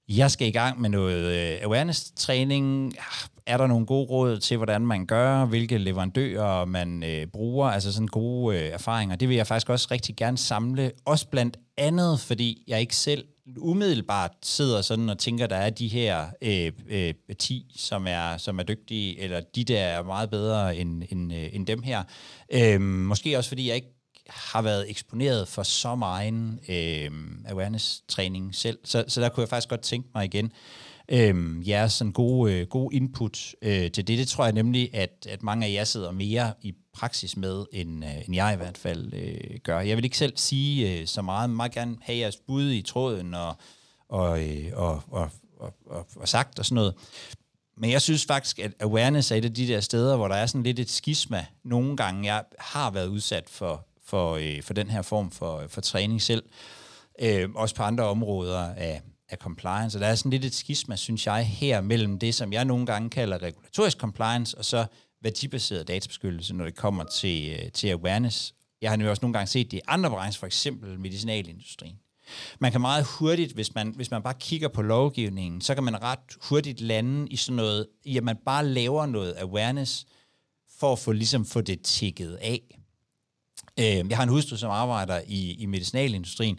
jeg 0.09 0.31
skal 0.31 0.49
i 0.49 0.51
gang 0.51 0.81
med 0.81 0.91
noget 0.91 1.25
øh, 1.25 1.59
awareness-træning. 1.63 2.95
Er 3.47 3.57
der 3.57 3.67
nogle 3.67 3.87
gode 3.87 4.07
råd 4.07 4.39
til, 4.39 4.57
hvordan 4.57 4.87
man 4.87 5.07
gør, 5.07 5.45
hvilke 5.45 5.79
leverandører 5.79 6.65
man 6.65 7.03
øh, 7.03 7.27
bruger, 7.27 7.69
altså 7.69 7.93
sådan 7.93 8.07
gode 8.07 8.59
øh, 8.59 8.69
erfaringer? 8.69 9.17
Det 9.17 9.29
vil 9.29 9.37
jeg 9.37 9.47
faktisk 9.47 9.71
også 9.71 9.89
rigtig 9.91 10.17
gerne 10.17 10.39
samle, 10.39 10.93
også 11.05 11.29
blandt 11.29 11.57
andet, 11.77 12.21
fordi 12.21 12.65
jeg 12.67 12.81
ikke 12.81 12.97
selv 12.97 13.25
umiddelbart 13.59 14.31
sidder 14.43 14.83
sådan 14.83 15.11
og 15.11 15.19
tænker, 15.19 15.47
der 15.47 15.57
er 15.57 15.71
de 15.71 15.89
her 15.89 16.27
øh, 16.43 16.73
øh, 16.89 17.15
10, 17.39 17.73
som 17.77 18.07
er, 18.09 18.37
som 18.37 18.59
er 18.59 18.63
dygtige, 18.63 19.21
eller 19.21 19.41
de 19.41 19.65
der 19.65 19.81
er 19.81 20.03
meget 20.03 20.31
bedre 20.31 20.77
end, 20.77 21.03
end, 21.11 21.35
øh, 21.35 21.49
end 21.53 21.67
dem 21.67 21.83
her. 21.83 22.03
Øh, 22.53 22.81
måske 22.81 23.39
også 23.39 23.49
fordi 23.49 23.69
jeg 23.69 23.77
ikke 23.77 24.00
har 24.31 24.63
været 24.63 24.91
eksponeret 24.91 25.49
for 25.49 25.63
så 25.63 25.95
meget 25.95 26.59
øh, 26.69 27.11
awareness-træning 27.49 28.55
selv, 28.55 28.79
så, 28.85 29.05
så 29.09 29.21
der 29.21 29.29
kunne 29.29 29.43
jeg 29.43 29.49
faktisk 29.49 29.69
godt 29.69 29.81
tænke 29.81 30.09
mig 30.15 30.25
igen, 30.25 30.53
øh, 31.09 31.69
jeres 31.69 31.93
sådan 31.93 32.13
gode, 32.13 32.55
øh, 32.55 32.67
gode 32.67 32.97
input 32.97 33.55
øh, 33.63 33.91
til 33.91 34.07
det. 34.07 34.19
Det 34.19 34.29
tror 34.29 34.45
jeg 34.45 34.53
nemlig, 34.53 34.95
at, 34.95 35.27
at 35.29 35.43
mange 35.43 35.67
af 35.67 35.73
jer 35.73 35.85
sidder 35.85 36.11
mere 36.11 36.53
i 36.63 36.75
praksis 36.95 37.37
med, 37.37 37.65
end, 37.73 38.05
øh, 38.05 38.17
end 38.27 38.35
jeg 38.35 38.55
i 38.55 38.57
hvert 38.57 38.79
fald 38.79 39.15
øh, 39.15 39.59
gør. 39.65 39.81
Jeg 39.81 39.97
vil 39.97 40.05
ikke 40.05 40.19
selv 40.19 40.33
sige 40.37 41.01
øh, 41.01 41.07
så 41.07 41.23
meget, 41.23 41.51
men 41.51 41.57
meget 41.57 41.73
gerne 41.73 41.97
have 42.01 42.19
jeres 42.19 42.37
bud 42.37 42.71
i 42.71 42.83
tråden 42.83 43.35
og, 43.35 43.55
og, 44.09 44.49
øh, 44.49 44.73
og, 44.75 45.03
og, 45.11 45.31
og, 45.61 45.75
og, 45.87 46.07
og 46.17 46.29
sagt 46.29 46.59
og 46.59 46.65
sådan 46.65 46.75
noget. 46.75 46.95
Men 47.77 47.91
jeg 47.91 48.03
synes 48.03 48.25
faktisk, 48.25 48.59
at 48.59 48.73
awareness 48.81 49.31
er 49.31 49.37
et 49.37 49.45
af 49.45 49.55
de 49.55 49.67
der 49.69 49.81
steder, 49.81 50.17
hvor 50.17 50.29
der 50.29 50.35
er 50.35 50.47
sådan 50.47 50.63
lidt 50.63 50.79
et 50.79 50.91
skisma. 50.91 51.47
Nogle 51.65 51.97
gange, 51.97 52.35
jeg 52.35 52.45
har 52.59 52.91
været 52.91 53.07
udsat 53.07 53.49
for, 53.49 53.87
for, 54.11 54.37
øh, 54.37 54.63
for 54.63 54.75
den 54.75 54.91
her 54.91 55.03
form 55.03 55.31
for, 55.31 55.59
øh, 55.59 55.69
for 55.69 55.81
træning 55.81 56.23
selv. 56.23 56.43
Øh, 57.23 57.49
også 57.55 57.75
på 57.75 57.83
andre 57.83 58.05
områder 58.05 58.75
af, 58.75 59.03
af 59.29 59.37
compliance. 59.37 59.99
Og 59.99 60.01
der 60.01 60.07
er 60.07 60.15
sådan 60.15 60.31
lidt 60.31 60.45
et 60.45 60.55
skisma, 60.55 60.97
synes 60.97 61.27
jeg, 61.27 61.47
her 61.47 61.81
mellem 61.81 62.19
det, 62.19 62.35
som 62.35 62.53
jeg 62.53 62.65
nogle 62.65 62.87
gange 62.87 63.11
kalder 63.11 63.43
regulatorisk 63.43 63.99
compliance, 63.99 64.59
og 64.59 64.65
så 64.65 64.87
værdibaseret 65.23 65.89
databeskyttelse, 65.89 66.55
når 66.55 66.65
det 66.65 66.77
kommer 66.77 67.05
til, 67.05 67.51
øh, 67.53 67.73
til 67.73 67.89
awareness. 67.89 68.55
Jeg 68.83 68.91
har 68.91 68.97
nu 68.97 69.09
også 69.09 69.23
nogle 69.23 69.33
gange 69.33 69.47
set 69.47 69.71
det 69.71 69.77
i 69.77 69.81
andre 69.89 70.11
brancher, 70.11 70.39
for 70.39 70.47
eksempel 70.47 71.01
medicinalindustrien. 71.01 71.97
Man 72.59 72.73
kan 72.73 72.81
meget 72.81 73.07
hurtigt, 73.19 73.53
hvis 73.53 73.75
man, 73.75 73.93
hvis 73.97 74.11
man 74.11 74.23
bare 74.23 74.35
kigger 74.41 74.69
på 74.69 74.83
lovgivningen, 74.83 75.61
så 75.61 75.75
kan 75.75 75.85
man 75.85 76.03
ret 76.03 76.19
hurtigt 76.49 76.81
lande 76.81 77.29
i 77.29 77.37
sådan 77.37 77.57
noget, 77.57 77.87
i 78.05 78.17
at 78.17 78.25
man 78.25 78.37
bare 78.47 78.67
laver 78.67 79.07
noget 79.07 79.35
awareness, 79.39 80.07
for 80.81 80.93
at 80.93 80.99
få, 80.99 81.13
ligesom 81.13 81.45
få 81.45 81.61
det 81.61 81.83
tikket 81.83 82.35
af. 82.35 82.80
Øh, 83.79 83.85
jeg 83.85 84.17
har 84.17 84.23
en 84.23 84.29
hustru, 84.29 84.57
som 84.57 84.71
arbejder 84.71 85.21
i, 85.27 85.53
i 85.53 85.67
medicinalindustrien, 85.67 86.59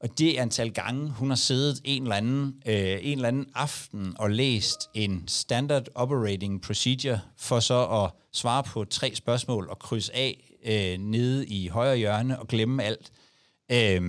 og 0.00 0.18
det 0.18 0.36
antal 0.36 0.72
gange, 0.72 1.10
hun 1.10 1.28
har 1.28 1.36
siddet 1.36 1.80
en 1.84 2.02
eller 2.02 2.16
anden, 2.16 2.54
øh, 2.66 2.98
en 3.02 3.18
eller 3.18 3.28
anden 3.28 3.46
aften 3.54 4.14
og 4.18 4.30
læst 4.30 4.78
en 4.94 5.24
standard 5.28 5.86
operating 5.94 6.62
procedure, 6.62 7.20
for 7.36 7.60
så 7.60 7.86
at 7.86 8.10
svare 8.32 8.62
på 8.62 8.84
tre 8.84 9.14
spørgsmål 9.14 9.68
og 9.68 9.78
krydse 9.78 10.16
af 10.16 10.54
øh, 10.64 10.98
nede 10.98 11.46
i 11.46 11.68
højre 11.68 11.96
hjørne 11.96 12.38
og 12.38 12.48
glemme 12.48 12.82
alt. 12.82 13.12
øh, 13.72 14.00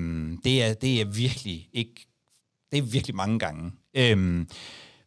det, 0.43 0.63
er, 0.63 0.73
det 0.73 1.01
er 1.01 1.05
virkelig 1.05 1.69
ikke, 1.73 2.07
det 2.71 2.77
er 2.77 2.81
virkelig 2.81 3.15
mange 3.15 3.39
gange. 3.39 3.71
Øh, 3.93 4.45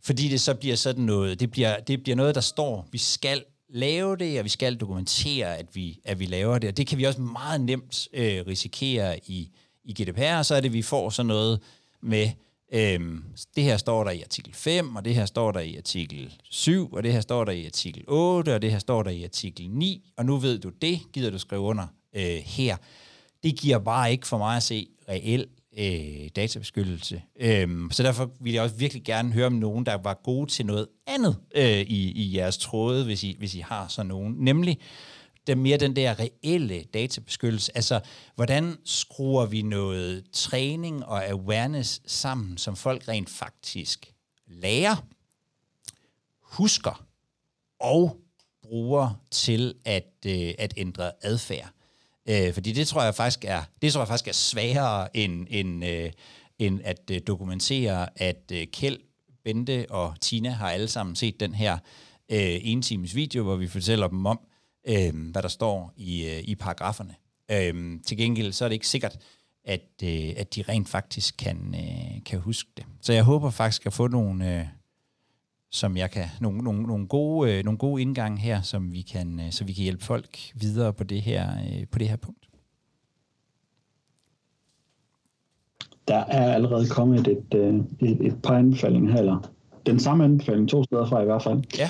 fordi 0.04 0.28
det 0.28 0.40
så 0.40 0.54
bliver 0.54 0.76
sådan 0.76 1.04
noget, 1.04 1.40
det 1.40 1.50
bliver, 1.50 1.80
det 1.80 2.02
bliver 2.02 2.16
noget, 2.16 2.34
der 2.34 2.40
står, 2.40 2.88
vi 2.92 2.98
skal 2.98 3.44
lave 3.72 4.16
det, 4.16 4.38
og 4.38 4.44
vi 4.44 4.48
skal 4.48 4.76
dokumentere, 4.76 5.56
at 5.56 5.66
vi, 5.76 6.00
at 6.04 6.18
vi 6.18 6.26
laver 6.26 6.58
det. 6.58 6.68
Og 6.68 6.76
det 6.76 6.86
kan 6.86 6.98
vi 6.98 7.04
også 7.04 7.20
meget 7.20 7.60
nemt 7.60 8.08
øh, 8.12 8.46
risikere 8.46 9.18
i, 9.26 9.50
i 9.84 9.92
GDPR, 9.92 10.42
så 10.42 10.54
er 10.54 10.60
det, 10.60 10.68
at 10.68 10.72
vi 10.72 10.82
får 10.82 11.10
sådan 11.10 11.26
noget 11.26 11.60
med, 12.02 12.30
øhm, 12.72 13.24
det 13.56 13.64
her 13.64 13.76
står 13.76 14.04
der 14.04 14.10
i 14.10 14.22
artikel 14.22 14.54
5, 14.54 14.96
og 14.96 15.04
det 15.04 15.14
her 15.14 15.26
står 15.26 15.52
der 15.52 15.60
i 15.60 15.76
artikel 15.76 16.38
7, 16.50 16.92
og 16.92 17.02
det 17.02 17.12
her 17.12 17.20
står 17.20 17.44
der 17.44 17.52
i 17.52 17.66
artikel 17.66 18.04
8, 18.08 18.54
og 18.54 18.62
det 18.62 18.70
her 18.70 18.78
står 18.78 19.02
der 19.02 19.10
i 19.10 19.24
artikel 19.24 19.70
9, 19.70 20.10
og 20.16 20.26
nu 20.26 20.36
ved 20.36 20.58
du 20.58 20.68
det, 20.68 21.00
gider 21.12 21.30
du 21.30 21.38
skrive 21.38 21.60
under 21.60 21.86
øh, 22.16 22.36
her. 22.44 22.76
Det 23.42 23.58
giver 23.58 23.78
bare 23.78 24.12
ikke 24.12 24.26
for 24.26 24.38
mig 24.38 24.56
at 24.56 24.62
se 24.62 24.88
reel 25.08 25.46
øh, 25.78 26.28
databeskyttelse. 26.36 27.22
Øhm, 27.40 27.90
så 27.90 28.02
derfor 28.02 28.30
vil 28.40 28.52
jeg 28.52 28.62
også 28.62 28.76
virkelig 28.76 29.04
gerne 29.04 29.32
høre 29.32 29.46
om 29.46 29.52
nogen, 29.52 29.86
der 29.86 29.94
var 29.94 30.20
gode 30.24 30.50
til 30.50 30.66
noget 30.66 30.88
andet 31.06 31.36
øh, 31.54 31.80
i, 31.80 32.12
i 32.12 32.36
jeres 32.36 32.58
tråde, 32.58 33.04
hvis 33.04 33.24
I, 33.24 33.36
hvis 33.38 33.54
I 33.54 33.58
har 33.58 33.88
sådan 33.88 34.08
nogen. 34.08 34.34
Nemlig 34.38 34.78
det 35.46 35.58
mere 35.58 35.76
den 35.76 35.96
der 35.96 36.20
reelle 36.20 36.84
databeskyttelse. 36.84 37.76
Altså, 37.76 38.00
hvordan 38.34 38.76
skruer 38.84 39.46
vi 39.46 39.62
noget 39.62 40.24
træning 40.32 41.06
og 41.06 41.28
awareness 41.28 42.02
sammen, 42.06 42.58
som 42.58 42.76
folk 42.76 43.08
rent 43.08 43.30
faktisk 43.30 44.12
lærer, 44.46 45.06
husker 46.40 47.04
og 47.80 48.16
bruger 48.62 49.20
til 49.30 49.74
at, 49.84 50.12
øh, 50.26 50.54
at 50.58 50.74
ændre 50.76 51.12
adfærd. 51.22 51.70
Øh, 52.28 52.54
fordi 52.54 52.72
det 52.72 52.88
tror 52.88 53.02
jeg 53.02 53.14
faktisk 53.14 53.44
er, 53.44 53.62
det 53.82 53.92
tror 53.92 54.00
jeg 54.00 54.08
faktisk 54.08 54.28
er 54.28 54.32
sværere 54.32 55.16
end, 55.16 55.46
end, 55.50 55.84
øh, 55.84 56.10
end 56.58 56.80
at 56.84 57.10
øh, 57.10 57.20
dokumentere, 57.26 58.08
at 58.16 58.52
øh, 58.52 58.66
Kjeld, 58.66 58.98
Bente 59.44 59.86
og 59.90 60.14
Tina 60.20 60.50
har 60.50 60.70
alle 60.70 60.88
sammen 60.88 61.16
set 61.16 61.40
den 61.40 61.54
her 61.54 61.78
øh, 62.32 62.58
en 62.62 62.82
times 62.82 63.14
video, 63.14 63.42
hvor 63.42 63.56
vi 63.56 63.66
fortæller 63.66 64.08
dem 64.08 64.26
om, 64.26 64.40
øh, 64.88 65.30
hvad 65.30 65.42
der 65.42 65.48
står 65.48 65.92
i, 65.96 66.26
øh, 66.26 66.40
i 66.44 66.54
paragraferne. 66.54 67.14
Øh, 67.50 68.00
til 68.06 68.16
gengæld 68.16 68.52
så 68.52 68.64
er 68.64 68.68
det 68.68 68.74
ikke 68.74 68.88
sikkert, 68.88 69.18
at, 69.64 69.88
øh, 70.04 70.32
at 70.36 70.54
de 70.54 70.64
rent 70.68 70.88
faktisk 70.88 71.34
kan, 71.38 71.74
øh, 71.74 72.24
kan 72.24 72.38
huske 72.38 72.70
det. 72.76 72.84
Så 73.00 73.12
jeg 73.12 73.22
håber 73.22 73.50
faktisk 73.50 73.86
at 73.86 73.92
få 73.92 74.06
nogle, 74.08 74.58
øh, 74.58 74.66
som 75.72 75.96
jeg 75.96 76.10
kan 76.10 76.24
nogle, 76.40 76.58
nogle, 76.58 76.82
nogle, 76.82 77.06
gode, 77.06 77.52
øh, 77.52 77.64
nogle 77.64 77.78
gode 77.78 78.02
indgange 78.02 78.38
her, 78.38 78.62
som 78.62 78.92
vi 78.92 79.00
kan, 79.00 79.40
øh, 79.40 79.50
så 79.50 79.64
vi 79.64 79.72
kan 79.72 79.82
hjælpe 79.82 80.04
folk 80.04 80.38
videre 80.54 80.92
på 80.92 81.04
det 81.04 81.22
her, 81.22 81.48
øh, 81.50 81.86
på 81.90 81.98
det 81.98 82.08
her 82.08 82.16
punkt. 82.16 82.48
Der 86.08 86.16
er 86.16 86.54
allerede 86.54 86.88
kommet 86.88 87.28
et, 87.28 87.38
et, 87.52 87.86
et, 88.00 88.26
et 88.26 88.42
par 88.42 88.56
anbefalinger 88.56 89.12
her, 89.12 89.18
eller 89.18 89.52
den 89.86 89.98
samme 89.98 90.24
anbefaling 90.24 90.68
to 90.68 90.84
steder 90.84 91.06
fra 91.06 91.22
i 91.22 91.24
hvert 91.24 91.42
fald. 91.42 91.62
Ja. 91.78 91.88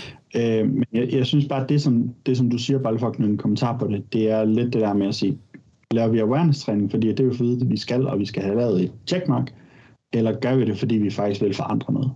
Øh, 0.60 0.68
men 0.68 0.84
jeg, 0.92 1.12
jeg 1.12 1.26
synes 1.26 1.48
bare, 1.48 1.62
at 1.62 1.68
det 1.68 1.82
som, 1.82 2.14
det, 2.26 2.36
som 2.36 2.50
du 2.50 2.58
siger, 2.58 2.78
bare 2.78 2.98
for 2.98 3.08
at 3.08 3.16
en 3.16 3.38
kommentar 3.38 3.78
på 3.78 3.86
det, 3.86 4.12
det 4.12 4.30
er 4.30 4.44
lidt 4.44 4.72
det 4.72 4.80
der 4.80 4.94
med 4.94 5.06
at 5.06 5.14
sige, 5.14 5.38
laver 5.90 6.08
vi 6.08 6.18
awareness-træning, 6.18 6.90
fordi 6.90 7.08
det 7.08 7.20
er 7.20 7.24
jo 7.24 7.34
for 7.34 7.62
at 7.64 7.70
vi 7.70 7.76
skal, 7.76 8.06
og 8.06 8.18
vi 8.18 8.26
skal 8.26 8.42
have 8.42 8.56
lavet 8.56 8.82
et 8.82 8.92
checkmark, 9.06 9.54
eller 10.12 10.40
gør 10.40 10.56
vi 10.56 10.64
det, 10.64 10.78
fordi 10.78 10.94
vi 10.94 11.10
faktisk 11.10 11.42
vil 11.42 11.54
forandre 11.54 11.92
noget? 11.92 12.12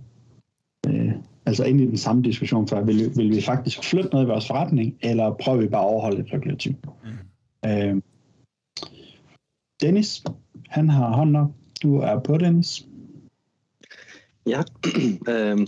Øh, 0.86 1.12
altså 1.46 1.64
ind 1.64 1.80
i 1.80 1.86
den 1.86 1.98
samme 1.98 2.22
diskussion 2.22 2.68
før, 2.68 2.84
vil, 2.84 3.16
vil 3.16 3.36
vi 3.36 3.42
faktisk 3.42 3.84
flytte 3.84 4.08
noget 4.12 4.24
i 4.24 4.28
vores 4.28 4.46
forretning, 4.46 4.98
eller 5.00 5.34
prøver 5.40 5.58
vi 5.58 5.68
bare 5.68 5.82
at 5.82 5.88
overholde 5.88 6.20
et 6.20 6.32
regulativ? 6.32 6.74
Mm. 7.04 7.70
Øh, 7.70 8.02
Dennis, 9.80 10.24
han 10.68 10.88
har 10.88 11.08
hånden 11.08 11.36
op. 11.36 11.50
Du 11.82 11.98
er 11.98 12.18
på, 12.18 12.38
Dennis. 12.38 12.86
Ja, 14.46 14.62
øh, 15.32 15.66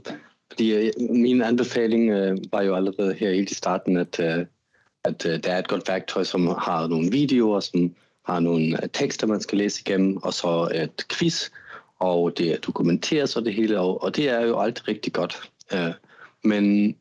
fordi 0.50 0.74
øh, 0.74 0.92
min 1.10 1.42
anbefaling 1.42 2.10
øh, 2.10 2.38
var 2.52 2.62
jo 2.62 2.74
allerede 2.74 3.14
her 3.14 3.32
helt 3.32 3.50
i 3.50 3.54
starten, 3.54 3.96
at, 3.96 4.20
øh, 4.20 4.46
at 5.04 5.26
øh, 5.26 5.42
der 5.44 5.52
er 5.52 5.58
et 5.58 5.68
godt 5.68 5.88
værktøj, 5.88 6.24
som 6.24 6.46
har 6.46 6.86
nogle 6.86 7.10
videoer, 7.10 7.60
som 7.60 7.94
har 8.26 8.40
nogle 8.40 8.82
øh, 8.82 8.88
tekster, 8.92 9.26
man 9.26 9.40
skal 9.40 9.58
læse 9.58 9.82
igennem, 9.86 10.16
og 10.16 10.34
så 10.34 10.70
et 10.74 11.04
quiz, 11.12 11.50
og 11.98 12.38
det 12.38 12.52
er 12.52 12.58
dokumenteret 12.58 13.28
så 13.28 13.40
det 13.40 13.54
hele, 13.54 13.80
og, 13.80 14.02
og 14.02 14.16
det 14.16 14.28
er 14.28 14.46
jo 14.46 14.60
alt 14.60 14.88
rigtig 14.88 15.12
godt. 15.12 15.50
Øh, 15.72 15.92
men 16.44 16.96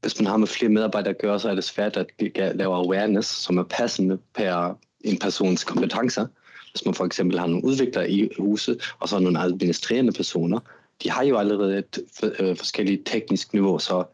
hvis 0.00 0.20
man 0.20 0.26
har 0.26 0.36
med 0.36 0.46
flere 0.46 0.72
medarbejdere 0.72 1.14
at 1.14 1.20
gøre, 1.20 1.40
så 1.40 1.50
er 1.50 1.54
det 1.54 1.64
svært 1.64 1.96
at 1.96 2.06
lave 2.36 2.76
awareness, 2.76 3.28
som 3.28 3.58
er 3.58 3.62
passende 3.62 4.18
per 4.34 4.78
en 5.00 5.18
persons 5.18 5.64
kompetencer. 5.64 6.26
Hvis 6.70 6.84
man 6.84 6.94
for 6.94 7.04
eksempel 7.04 7.38
har 7.38 7.46
nogle 7.46 7.64
udviklere 7.64 8.10
i 8.10 8.28
huset, 8.38 8.82
og 8.98 9.08
så 9.08 9.18
nogle 9.18 9.40
administrerende 9.40 10.12
personer, 10.12 10.60
de 11.02 11.10
har 11.10 11.24
jo 11.24 11.38
allerede 11.38 11.78
et 11.78 11.98
øh, 12.22 12.56
forskelligt 12.56 13.06
teknisk 13.06 13.52
niveau, 13.52 13.78
så 13.78 14.04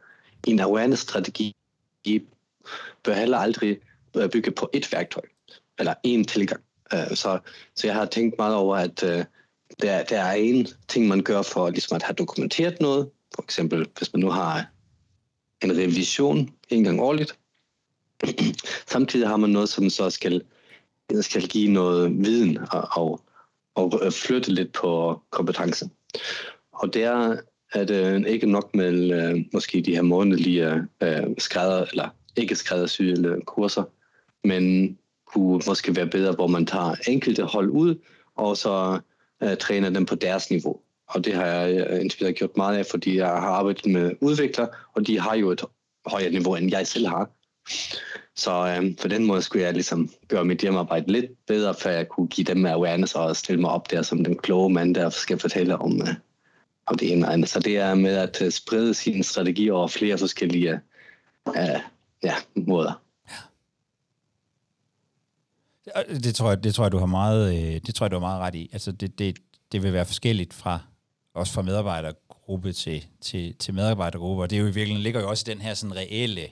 en 0.46 0.60
awareness-strategi 0.60 1.56
bør 3.04 3.14
heller 3.14 3.38
aldrig 3.38 3.78
øh, 4.16 4.30
bygge 4.30 4.50
på 4.50 4.70
et 4.72 4.92
værktøj, 4.92 5.22
eller 5.78 5.94
en 6.02 6.24
tilgang. 6.24 6.60
Øh, 6.94 7.16
så, 7.16 7.38
så 7.74 7.86
jeg 7.86 7.94
har 7.94 8.06
tænkt 8.06 8.38
meget 8.38 8.54
over, 8.54 8.76
at 8.76 9.02
øh, 9.02 9.24
der, 9.82 10.04
der 10.04 10.20
er 10.20 10.32
en 10.32 10.66
ting, 10.88 11.08
man 11.08 11.22
gør 11.22 11.42
for 11.42 11.70
ligesom 11.70 11.96
at 11.96 12.02
have 12.02 12.14
dokumenteret 12.14 12.80
noget, 12.80 13.10
for 13.38 13.42
eksempel, 13.42 13.86
hvis 13.98 14.12
man 14.12 14.20
nu 14.20 14.30
har 14.30 14.66
en 15.64 15.76
revision 15.78 16.50
en 16.68 16.84
gang 16.84 17.00
årligt, 17.00 17.38
samtidig 18.92 19.28
har 19.28 19.36
man 19.36 19.50
noget, 19.50 19.68
som 19.68 19.90
så 19.90 20.10
skal, 20.10 20.42
skal 21.20 21.48
give 21.48 21.72
noget 21.72 22.24
viden 22.24 22.58
og, 22.72 22.88
og, 22.92 23.20
og 23.74 24.12
flytte 24.12 24.52
lidt 24.52 24.72
på 24.72 25.22
kompetence. 25.30 25.90
Og 26.72 26.94
der 26.94 27.36
er 27.72 27.84
det 27.84 28.06
øh, 28.06 28.26
ikke 28.26 28.46
nok 28.46 28.74
med 28.74 29.22
øh, 29.22 29.44
måske 29.52 29.80
de 29.80 29.94
her 29.94 30.02
månedlige 30.02 30.86
øh, 31.02 31.22
skrædder, 31.38 31.86
eller 31.90 32.08
ikke 32.36 32.56
skræddersyede 32.56 33.40
kurser, 33.46 33.84
men 34.44 34.96
kunne 35.26 35.62
måske 35.66 35.96
være 35.96 36.06
bedre, 36.06 36.32
hvor 36.32 36.46
man 36.46 36.66
tager 36.66 36.94
enkelte 37.08 37.44
hold 37.44 37.70
ud, 37.70 37.94
og 38.36 38.56
så 38.56 39.00
øh, 39.42 39.56
træner 39.56 39.90
dem 39.90 40.06
på 40.06 40.14
deres 40.14 40.50
niveau. 40.50 40.80
Og 41.08 41.24
det 41.24 41.34
har 41.34 41.46
jeg 41.46 41.86
øh, 41.90 42.00
indtil 42.00 42.20
videre 42.20 42.32
gjort 42.32 42.56
meget 42.56 42.78
af, 42.78 42.86
fordi 42.86 43.16
jeg 43.16 43.26
har 43.26 43.50
arbejdet 43.50 43.86
med 43.86 44.12
udviklere, 44.20 44.68
og 44.94 45.06
de 45.06 45.20
har 45.20 45.34
jo 45.34 45.50
et 45.50 45.64
højere 46.06 46.30
niveau, 46.30 46.54
end 46.54 46.70
jeg 46.70 46.86
selv 46.86 47.06
har. 47.06 47.30
Så 48.36 48.78
øh, 48.80 48.96
på 49.02 49.08
den 49.08 49.24
måde 49.24 49.42
skulle 49.42 49.64
jeg 49.64 49.72
ligesom 49.72 50.10
gøre 50.28 50.44
mit 50.44 50.60
hjemmearbejde 50.60 51.12
lidt 51.12 51.46
bedre, 51.46 51.74
for 51.74 51.88
jeg 51.88 52.08
kunne 52.08 52.28
give 52.28 52.44
dem 52.44 52.66
awareness 52.66 53.14
og 53.14 53.36
stille 53.36 53.60
mig 53.60 53.70
op 53.70 53.90
der 53.90 54.02
som 54.02 54.24
den 54.24 54.38
kloge 54.38 54.70
mand, 54.70 54.94
der 54.94 55.10
skal 55.10 55.38
fortælle 55.38 55.78
om, 55.78 56.02
øh, 56.02 56.14
om 56.86 56.98
det 56.98 57.12
ene 57.12 57.26
og 57.26 57.32
andet. 57.32 57.48
Så 57.48 57.60
det 57.60 57.76
er 57.76 57.94
med 57.94 58.16
at 58.16 58.42
øh, 58.42 58.50
sprede 58.50 58.94
sin 58.94 59.22
strategi 59.22 59.70
over 59.70 59.88
flere 59.88 60.18
forskellige 60.18 60.80
øh, 61.48 61.80
ja, 62.22 62.34
måder. 62.54 63.02
Det 66.08 66.34
tror 66.34 66.48
jeg, 66.48 66.64
det 66.64 66.74
tror 66.74 66.84
jeg 66.84 66.92
du 66.92 66.98
har 66.98 67.06
meget, 67.06 67.54
øh, 67.54 67.80
det 67.86 67.94
tror 67.94 68.06
jeg, 68.06 68.10
du 68.10 68.16
har 68.16 68.26
meget 68.26 68.40
ret 68.40 68.54
i. 68.54 68.70
Altså, 68.72 68.92
det, 68.92 69.18
det, 69.18 69.38
det 69.72 69.82
vil 69.82 69.92
være 69.92 70.06
forskelligt 70.06 70.54
fra 70.54 70.80
også 71.38 71.52
fra 71.52 71.62
medarbejdergruppe 71.62 72.72
til, 72.72 73.06
til, 73.20 73.54
til 73.54 73.74
medarbejdergruppe, 73.74 74.42
og 74.42 74.50
det 74.50 74.56
er 74.56 74.60
jo 74.60 74.66
i 74.66 74.70
virkeligheden 74.70 75.02
ligger 75.02 75.20
jo 75.20 75.28
også 75.28 75.44
i 75.46 75.54
den 75.54 75.60
her 75.60 75.74
sådan 75.74 75.96
reelle 75.96 76.48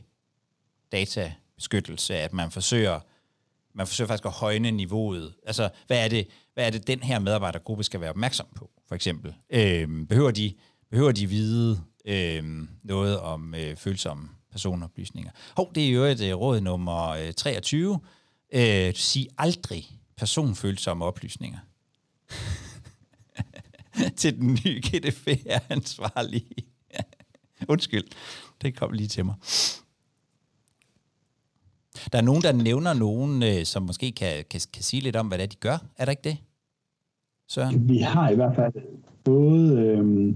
databeskyttelse, 0.93 2.17
at 2.17 2.33
man 2.33 2.51
forsøger, 2.51 3.01
man 3.75 3.87
forsøger 3.87 4.09
faktisk 4.09 4.27
at 4.27 4.33
højne 4.33 4.71
niveauet. 4.71 5.35
Altså, 5.47 5.69
hvad 5.87 6.05
er 6.05 6.09
det, 6.09 6.29
hvad 6.55 6.67
er 6.67 6.71
det 6.71 6.87
den 6.87 7.03
her 7.03 7.19
medarbejdergruppe 7.19 7.85
skal 7.85 8.01
være 8.01 8.11
opmærksom 8.11 8.47
på, 8.55 8.71
for 8.89 8.95
eksempel? 8.95 9.35
Øhm, 9.51 10.07
behøver, 10.07 10.31
de, 10.31 10.55
behøver 10.91 11.13
de 11.13 11.27
vide 11.27 11.81
øhm, 12.05 12.69
noget 12.83 13.21
om 13.21 13.55
øh, 13.55 13.77
følsomme 13.77 14.29
personoplysninger? 14.53 15.31
Hov, 15.57 15.75
det 15.75 15.87
er 15.87 15.91
jo 15.91 16.05
et 16.05 16.21
øh, 16.21 16.35
råd 16.35 16.61
nummer 16.61 17.09
øh, 17.09 17.33
23. 17.33 18.01
Øh, 18.55 18.95
sig 18.95 19.29
aldrig 19.39 19.85
personfølsomme 20.17 21.05
oplysninger 21.05 21.59
til 24.17 24.41
den 24.41 24.59
nye 24.65 24.81
GDPR-ansvarlige. 24.81 26.57
Undskyld, 27.69 28.05
det 28.63 28.77
kom 28.77 28.93
lige 28.93 29.09
til 29.09 29.25
mig. 29.25 29.35
Der 32.13 32.19
er 32.19 32.23
nogen, 32.23 32.43
der 32.43 32.53
nævner 32.53 32.95
nogen, 32.95 33.43
øh, 33.43 33.65
som 33.65 33.83
måske 33.83 34.13
kan, 34.13 34.45
kan, 34.51 34.61
kan 34.73 34.83
sige 34.83 35.03
lidt 35.03 35.17
om, 35.17 35.29
hvad 35.29 35.39
det 35.39 35.45
er, 35.45 35.49
de 35.49 35.57
gør. 35.57 35.79
Er 35.97 36.05
der 36.05 36.11
ikke 36.11 36.25
det? 36.25 36.37
Søren? 37.49 37.89
Vi 37.89 37.99
har 37.99 38.31
i 38.31 38.35
hvert 38.35 38.57
fald 38.57 38.73
både... 39.25 39.77
Øh, 39.79 40.35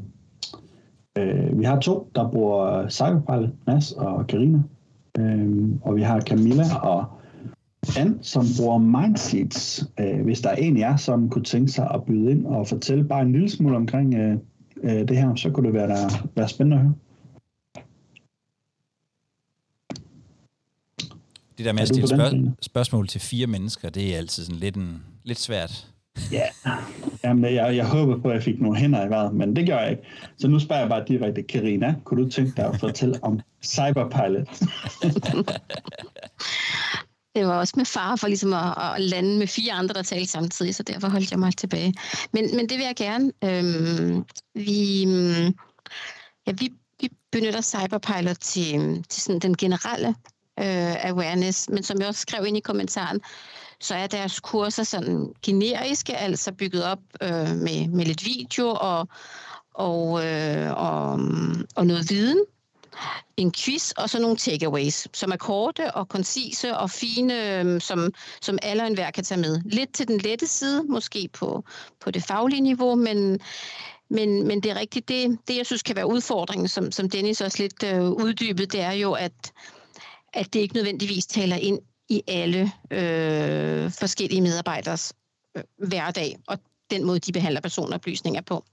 øh, 1.19 1.59
vi 1.59 1.65
har 1.65 1.81
to, 1.81 2.11
der 2.15 2.31
bruger 2.31 2.89
Cyberpilot, 2.89 3.51
Mads 3.67 3.93
og 3.93 4.27
Karina. 4.27 4.63
Øh, 5.19 5.69
og 5.83 5.97
vi 5.97 6.03
har 6.03 6.21
Camilla 6.21 6.77
og 6.77 7.20
Anne, 7.97 8.19
som 8.23 8.45
bruger 8.59 8.79
Mindseeds. 8.79 9.85
Øh, 10.01 10.21
hvis 10.25 10.41
der 10.41 10.51
er 10.51 10.55
en 10.57 10.77
af 10.77 10.81
jer, 10.81 10.97
som 10.97 11.31
kunne 11.31 11.45
tænke 11.45 11.73
sig 11.73 11.91
at 11.95 12.05
byde 12.05 12.31
ind 12.31 12.47
og 12.47 12.69
fortælle 12.69 13.05
bare 13.05 13.23
en 13.23 13.33
lille 13.33 13.51
smule 13.51 13.77
omkring 13.77 14.15
øh, 14.15 14.37
øh, 14.83 15.09
det 15.09 15.17
her, 15.17 15.35
så 15.35 15.51
kunne 15.51 15.67
det 15.67 15.75
være, 15.75 15.89
der, 15.89 16.29
være 16.37 16.49
spændende 16.49 16.77
at 16.77 16.83
høre. 16.83 16.95
Det 21.59 21.67
der 21.67 21.73
med 21.73 21.83
at 21.83 21.89
stille 21.89 22.09
spørg- 22.09 22.53
spørgsmål 22.63 23.09
til 23.09 23.21
fire 23.21 23.47
mennesker, 23.47 23.91
det 23.91 24.15
er 24.15 24.19
altid 24.19 24.45
sådan 24.45 24.61
lidt, 24.61 24.77
en, 24.77 25.03
lidt 25.25 25.39
svært. 25.39 25.87
Ja, 26.33 26.43
Jamen, 27.25 27.55
jeg, 27.55 27.77
jeg 27.77 27.87
håber 27.87 28.19
på, 28.19 28.29
at 28.29 28.35
jeg 28.35 28.43
fik 28.43 28.61
nogle 28.61 28.77
hænder 28.79 29.07
i 29.07 29.11
vejret, 29.11 29.35
men 29.35 29.57
det 29.57 29.67
gør 29.67 29.79
jeg 29.79 29.91
ikke. 29.91 30.03
Så 30.39 30.49
nu 30.49 30.59
spørger 30.59 30.83
jeg 30.83 30.89
bare 30.91 31.05
direkte, 31.09 31.43
Karina, 31.43 31.95
kunne 32.05 32.25
du 32.25 32.31
tænke 32.31 32.53
dig 32.57 32.67
at 32.67 32.81
fortælle 32.81 33.15
om 33.23 33.41
Cyberpilot? 33.65 34.49
var 37.51 37.59
også 37.59 37.75
med 37.77 37.85
far 37.85 38.17
for 38.17 38.27
ligesom 38.27 38.53
at, 38.53 38.75
at 38.79 39.01
lande 39.01 39.39
med 39.39 39.47
fire 39.47 39.73
andre, 39.73 39.95
der 39.95 40.03
talte 40.03 40.27
samtidig, 40.27 40.75
så 40.75 40.83
derfor 40.83 41.09
holdt 41.09 41.31
jeg 41.31 41.39
mig 41.39 41.57
tilbage. 41.57 41.95
Men, 42.33 42.57
men 42.57 42.69
det 42.69 42.79
vil 42.79 42.87
jeg 42.87 42.97
gerne. 42.97 43.33
Øhm, 43.45 44.25
vi, 44.55 45.05
mm, 45.07 45.55
ja, 46.47 46.53
vi, 46.53 46.73
vi 47.01 47.09
benytter 47.33 47.61
Cyberpilot 47.61 48.37
til, 48.41 49.05
til 49.09 49.23
sådan 49.23 49.41
den 49.41 49.57
generelle 49.57 50.09
øh, 50.61 51.05
awareness, 51.05 51.69
men 51.69 51.83
som 51.83 52.01
jeg 52.01 52.09
også 52.09 52.21
skrev 52.21 52.47
ind 52.47 52.57
i 52.57 52.61
kommentaren, 52.61 53.21
så 53.81 53.95
er 53.95 54.07
deres 54.07 54.41
kurser 54.41 54.83
sådan 54.83 55.33
generiske, 55.43 56.17
altså 56.17 56.53
bygget 56.53 56.85
op 56.85 56.99
øh, 57.23 57.57
med, 57.57 57.89
med 57.89 58.05
lidt 58.05 58.25
video 58.25 58.69
og, 58.69 59.09
og, 59.75 60.27
øh, 60.27 60.71
og, 60.73 61.21
og 61.77 61.87
noget 61.87 62.11
viden, 62.11 62.45
en 63.37 63.53
quiz 63.53 63.91
og 63.91 64.11
så 64.11 64.19
nogle 64.19 64.37
takeaways, 64.37 65.09
som 65.13 65.33
er 65.33 65.37
korte 65.37 65.95
og 65.95 66.09
koncise 66.09 66.77
og 66.77 66.91
fine, 66.91 67.59
øhm, 67.59 67.81
som, 67.81 68.13
som 68.41 68.59
alle 68.63 68.83
og 68.83 68.87
enhver 68.87 69.11
kan 69.11 69.25
tage 69.25 69.41
med. 69.41 69.61
Lidt 69.65 69.93
til 69.93 70.09
den 70.09 70.19
lette 70.19 70.47
side, 70.47 70.85
måske 70.85 71.29
på, 71.33 71.65
på 72.01 72.11
det 72.11 72.23
faglige 72.23 72.61
niveau, 72.61 72.95
men, 72.95 73.41
men, 74.11 74.47
men 74.47 74.63
det 74.63 74.71
er 74.71 74.81
rigtigt. 74.81 75.09
Det, 75.09 75.39
det, 75.49 75.57
jeg 75.57 75.67
synes 75.67 75.83
kan 75.83 75.97
være 75.97 76.07
udfordringen, 76.07 76.69
som, 76.69 76.93
som 76.93 77.11
Dennis 77.11 77.41
også 77.41 77.63
lidt 77.63 77.83
øh, 77.83 78.11
uddybet, 78.11 78.73
det 78.73 78.81
er 78.81 78.93
jo, 78.93 79.13
at, 79.13 79.53
at 80.33 80.55
det 80.55 80.61
ikke 80.61 80.75
nødvendigvis 80.75 81.27
taler 81.27 81.57
ind 81.57 81.79
i 82.09 82.23
alle 82.29 82.73
øh, 82.91 83.91
forskellige 83.91 84.41
medarbejderes 84.41 85.13
øh, 85.57 85.63
hverdag, 85.89 86.37
og 86.47 86.59
den 86.91 87.05
måde, 87.05 87.19
de 87.19 87.33
behandler 87.33 87.61
personoplysninger 87.61 88.41
på. 88.41 88.65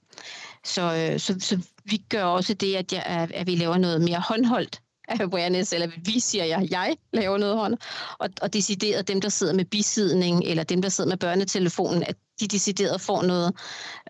Så, 0.68 0.82
øh, 0.82 1.20
så, 1.20 1.36
så 1.40 1.60
vi 1.86 1.98
gør 2.10 2.24
også 2.24 2.54
det, 2.54 2.76
at, 2.76 2.94
jeg, 2.94 3.30
at 3.34 3.48
vi 3.48 3.56
laver 3.56 3.78
noget 3.78 4.02
mere 4.02 4.24
håndholdt 4.28 4.82
awareness, 5.10 5.74
eller 5.74 5.88
vi 6.06 6.20
siger 6.20 6.46
jeg, 6.46 6.68
jeg 6.72 6.96
laver 7.14 7.38
noget 7.38 7.58
hånd, 7.58 7.78
og, 8.20 8.30
og 8.42 8.54
decideret 8.54 9.08
dem, 9.08 9.22
der 9.22 9.30
sidder 9.30 9.54
med 9.54 9.66
bisidning, 9.66 10.44
eller 10.44 10.64
dem, 10.64 10.82
der 10.82 10.90
sidder 10.90 11.10
med 11.10 11.18
børnetelefonen, 11.18 12.04
at 12.04 12.16
de 12.40 12.48
decideret 12.48 13.02
får 13.02 13.22
noget, 13.22 13.54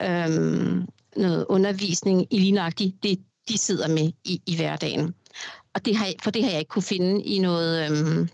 øhm, 0.02 0.88
noget 1.16 1.46
undervisning 1.50 2.28
i 2.32 2.40
lignagtigt 2.40 3.04
det, 3.04 3.20
de 3.50 3.58
sidder 3.58 3.88
med 3.88 4.12
i, 4.26 4.42
i 4.46 4.56
hverdagen. 4.56 5.14
Og 5.74 5.86
det 5.86 5.96
har, 5.96 6.14
for 6.24 6.32
det 6.32 6.44
har 6.44 6.52
jeg 6.52 6.60
ikke 6.60 6.70
kunne 6.70 6.84
finde 6.84 7.24
i 7.24 7.40
noget, 7.40 7.92
øhm, 7.92 8.30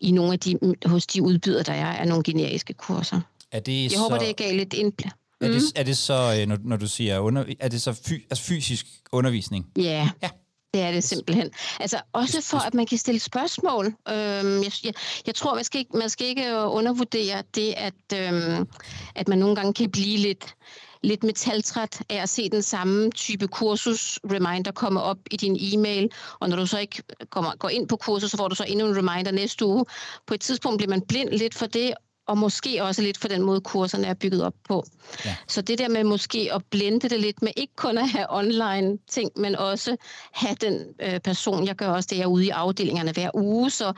i 0.00 0.10
nogle 0.10 0.32
af 0.32 0.40
de, 0.40 0.58
hos 0.86 1.06
de 1.06 1.22
udbydere, 1.22 1.62
der 1.62 1.72
er, 1.72 1.92
er 1.92 2.04
nogle 2.04 2.22
generiske 2.22 2.74
kurser. 2.74 3.20
Er 3.52 3.60
det 3.60 3.82
jeg 3.82 3.90
så... 3.90 3.98
håber, 3.98 4.18
det 4.18 4.28
er 4.28 4.32
gav 4.32 4.56
lidt 4.56 4.74
indblik. 4.74 5.12
Mm. 5.40 5.46
Er, 5.46 5.52
det, 5.52 5.62
er 5.76 5.82
det 5.82 5.96
så, 5.96 6.38
øh, 6.40 6.46
når, 6.46 6.58
når 6.64 6.76
du 6.76 6.86
siger, 6.86 7.18
under, 7.18 7.44
er 7.60 7.68
det 7.68 7.82
så 7.82 7.92
fy, 7.92 8.12
altså 8.30 8.44
fysisk 8.44 8.86
undervisning? 9.12 9.66
Ja. 9.76 10.10
ja. 10.22 10.28
Det 10.74 10.82
er 10.82 10.92
det 10.92 11.04
simpelthen. 11.04 11.50
Altså 11.80 12.00
også 12.12 12.42
for, 12.42 12.58
at 12.58 12.74
man 12.74 12.86
kan 12.86 12.98
stille 12.98 13.20
spørgsmål. 13.20 13.86
Øhm, 13.86 14.62
jeg, 14.62 14.72
jeg, 14.84 14.94
jeg 15.26 15.34
tror, 15.34 15.54
man 15.54 15.64
skal, 15.64 15.78
ikke, 15.78 15.96
man 15.96 16.08
skal 16.08 16.26
ikke 16.26 16.56
undervurdere 16.56 17.42
det, 17.54 17.74
at, 17.76 17.94
øhm, 18.14 18.68
at 19.14 19.28
man 19.28 19.38
nogle 19.38 19.56
gange 19.56 19.74
kan 19.74 19.90
blive 19.90 20.18
lidt, 20.18 20.54
lidt 21.02 21.24
metaltræt 21.24 22.02
af 22.08 22.22
at 22.22 22.28
se 22.28 22.50
den 22.50 22.62
samme 22.62 23.10
type 23.10 23.48
kursus-reminder 23.48 24.72
komme 24.72 25.02
op 25.02 25.18
i 25.30 25.36
din 25.36 25.56
e-mail, 25.60 26.10
og 26.40 26.48
når 26.48 26.56
du 26.56 26.66
så 26.66 26.78
ikke 26.78 27.02
kommer, 27.30 27.56
går 27.58 27.68
ind 27.68 27.88
på 27.88 27.96
kursus, 27.96 28.30
så 28.30 28.36
får 28.36 28.48
du 28.48 28.54
så 28.54 28.64
endnu 28.68 28.86
en 28.86 28.96
reminder 28.96 29.32
næste 29.32 29.66
uge. 29.66 29.84
På 30.26 30.34
et 30.34 30.40
tidspunkt 30.40 30.78
bliver 30.78 30.90
man 30.90 31.02
blind 31.08 31.30
lidt 31.30 31.54
for 31.54 31.66
det, 31.66 31.94
og 32.28 32.38
måske 32.38 32.84
også 32.84 33.02
lidt 33.02 33.18
for 33.18 33.28
den 33.28 33.42
måde, 33.42 33.60
kurserne 33.60 34.06
er 34.06 34.14
bygget 34.14 34.42
op 34.42 34.54
på. 34.68 34.84
Ja. 35.24 35.36
Så 35.48 35.62
det 35.62 35.78
der 35.78 35.88
med 35.88 36.04
måske 36.04 36.50
at 36.54 36.62
blende 36.70 37.08
det 37.08 37.20
lidt 37.20 37.42
med 37.42 37.52
ikke 37.56 37.76
kun 37.76 37.98
at 37.98 38.08
have 38.08 38.26
online 38.28 38.98
ting, 39.08 39.30
men 39.36 39.56
også 39.56 39.96
have 40.32 40.54
den 40.60 40.84
øh, 41.02 41.20
person, 41.20 41.66
jeg 41.66 41.76
gør 41.76 41.88
også 41.88 42.08
det, 42.10 42.16
jeg 42.16 42.22
er 42.22 42.26
ude 42.26 42.46
i 42.46 42.48
afdelingerne 42.48 43.12
hver 43.12 43.30
uge, 43.34 43.70
så, 43.70 43.92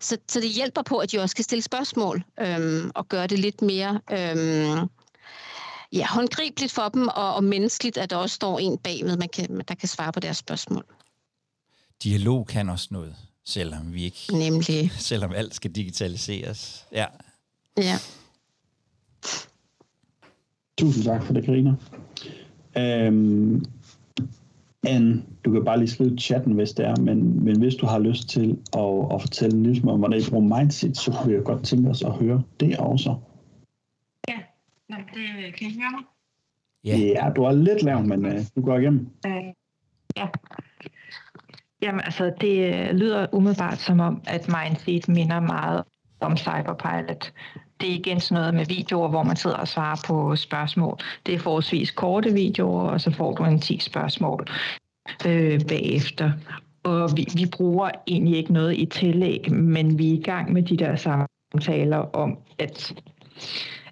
så, 0.00 0.16
så 0.28 0.40
det 0.40 0.48
hjælper 0.48 0.82
på, 0.82 0.98
at 0.98 1.12
de 1.12 1.18
også 1.18 1.36
kan 1.36 1.44
stille 1.44 1.62
spørgsmål 1.62 2.24
øhm, 2.40 2.90
og 2.94 3.08
gøre 3.08 3.26
det 3.26 3.38
lidt 3.38 3.62
mere 3.62 4.00
øhm, 4.12 4.88
ja, 5.92 6.06
håndgribeligt 6.06 6.72
for 6.72 6.88
dem, 6.88 7.08
og, 7.08 7.34
og 7.34 7.44
menneskeligt, 7.44 7.98
at 7.98 8.10
der 8.10 8.16
også 8.16 8.34
står 8.34 8.58
en 8.58 8.78
bagved, 8.78 9.16
man 9.16 9.28
kan, 9.28 9.62
der 9.68 9.74
kan 9.74 9.88
svare 9.88 10.12
på 10.12 10.20
deres 10.20 10.36
spørgsmål. 10.36 10.84
Dialog 12.02 12.46
kan 12.46 12.68
også 12.68 12.88
noget, 12.90 13.16
selvom 13.46 13.92
vi 13.92 14.04
ikke... 14.04 14.26
Nemlig. 14.30 14.92
Selvom 14.98 15.32
alt 15.32 15.54
skal 15.54 15.70
digitaliseres. 15.70 16.86
Ja, 16.92 17.06
Ja. 17.76 17.96
Tusind 20.78 21.04
tak 21.04 21.22
for 21.22 21.32
det, 21.32 21.44
Karina. 21.44 21.74
Øhm, 22.78 23.64
Anne, 24.86 25.22
du 25.44 25.52
kan 25.52 25.64
bare 25.64 25.78
lige 25.78 25.88
skrive 25.88 26.14
i 26.14 26.18
chatten, 26.18 26.52
hvis 26.52 26.72
det 26.72 26.86
er, 26.86 26.96
men, 26.96 27.44
men 27.44 27.58
hvis 27.58 27.74
du 27.74 27.86
har 27.86 27.98
lyst 27.98 28.28
til 28.28 28.58
at, 28.72 29.14
at 29.14 29.20
fortælle 29.20 29.56
en 29.56 29.62
lille 29.62 29.80
smule 29.80 29.92
om, 29.92 29.98
hvordan 29.98 30.20
I 30.20 30.30
bruger 30.30 30.58
mindset, 30.58 30.96
så 30.96 31.12
kunne 31.12 31.34
jeg 31.34 31.44
godt 31.44 31.64
tænke 31.64 31.90
os 31.90 32.02
at 32.02 32.12
høre 32.12 32.42
det 32.60 32.78
også. 32.78 33.16
Ja, 34.28 34.38
det 34.90 35.54
kan 35.58 35.68
I 35.68 35.80
høre 35.80 35.90
mig? 35.90 36.04
Ja, 36.84 36.96
ja 36.96 37.30
du 37.36 37.42
er 37.42 37.52
lidt 37.52 37.82
lav, 37.82 38.04
men 38.04 38.26
uh, 38.26 38.32
du 38.56 38.62
går 38.62 38.78
igennem. 38.78 39.08
Uh, 39.26 39.32
ja. 40.16 40.26
Jamen 41.82 42.00
altså, 42.00 42.32
det 42.40 42.74
øh, 42.74 42.94
lyder 42.94 43.26
umiddelbart 43.32 43.78
som 43.78 44.00
om, 44.00 44.22
at 44.26 44.48
mindset 44.48 45.08
minder 45.08 45.40
meget 45.40 45.84
om 46.24 46.36
Cyberpilot. 46.36 47.32
Det 47.80 47.88
er 47.90 47.94
igen 47.94 48.20
sådan 48.20 48.40
noget 48.40 48.54
med 48.54 48.66
videoer, 48.66 49.08
hvor 49.08 49.22
man 49.22 49.36
sidder 49.36 49.56
og 49.56 49.68
svarer 49.68 49.96
på 50.06 50.36
spørgsmål. 50.36 50.98
Det 51.26 51.34
er 51.34 51.38
forholdsvis 51.38 51.90
korte 51.90 52.32
videoer, 52.32 52.82
og 52.82 53.00
så 53.00 53.10
får 53.10 53.34
du 53.34 53.44
en 53.44 53.60
10 53.60 53.78
spørgsmål 53.78 54.46
øh, 55.26 55.60
bagefter. 55.68 56.32
Og 56.82 57.10
vi, 57.16 57.26
vi 57.36 57.46
bruger 57.56 57.90
egentlig 58.06 58.36
ikke 58.36 58.52
noget 58.52 58.78
i 58.78 58.86
tillæg, 58.86 59.52
men 59.52 59.98
vi 59.98 60.10
er 60.10 60.18
i 60.18 60.22
gang 60.22 60.52
med 60.52 60.62
de 60.62 60.76
der 60.76 60.96
samtaler 60.96 61.96
om, 61.96 62.38
at, 62.58 62.94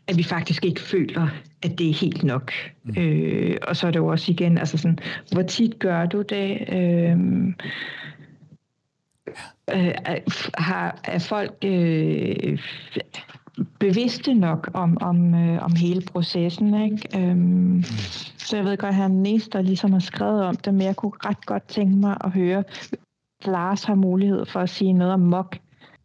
at 0.06 0.16
vi 0.18 0.22
faktisk 0.22 0.64
ikke 0.64 0.80
føler, 0.80 1.28
at 1.62 1.78
det 1.78 1.90
er 1.90 1.94
helt 1.94 2.24
nok. 2.24 2.52
Mm. 2.82 3.02
Øh, 3.02 3.56
og 3.62 3.76
så 3.76 3.86
er 3.86 3.90
det 3.90 3.98
jo 3.98 4.06
også 4.06 4.32
igen, 4.32 4.58
altså 4.58 4.78
sådan, 4.78 4.98
hvor 5.32 5.42
tit 5.42 5.78
gør 5.78 6.06
du 6.06 6.22
det? 6.22 6.68
Øh, 6.72 7.18
øh, 9.70 9.94
har, 10.54 11.00
er 11.04 11.18
folk 11.18 11.54
øh, 11.64 12.58
bevidste 13.78 14.34
nok 14.34 14.70
om, 14.74 14.98
om, 15.00 15.34
øh, 15.34 15.62
om 15.62 15.74
hele 15.74 16.02
processen. 16.12 16.82
Ikke? 16.82 17.18
Øhm, 17.18 17.82
så 18.38 18.56
jeg 18.56 18.64
ved 18.64 18.76
godt, 18.76 18.88
at 18.88 18.94
han 18.94 19.10
næste 19.10 19.50
der 19.50 19.62
ligesom 19.62 19.92
har 19.92 20.00
skrevet 20.00 20.44
om 20.44 20.56
det, 20.56 20.74
men 20.74 20.82
jeg 20.82 20.96
kunne 20.96 21.12
ret 21.24 21.46
godt 21.46 21.68
tænke 21.68 21.96
mig 21.96 22.16
at 22.24 22.30
høre, 22.30 22.64
Lars 23.44 23.84
har 23.84 23.94
mulighed 23.94 24.46
for 24.46 24.60
at 24.60 24.70
sige 24.70 24.92
noget 24.92 25.14
om 25.14 25.20
mok. 25.20 25.58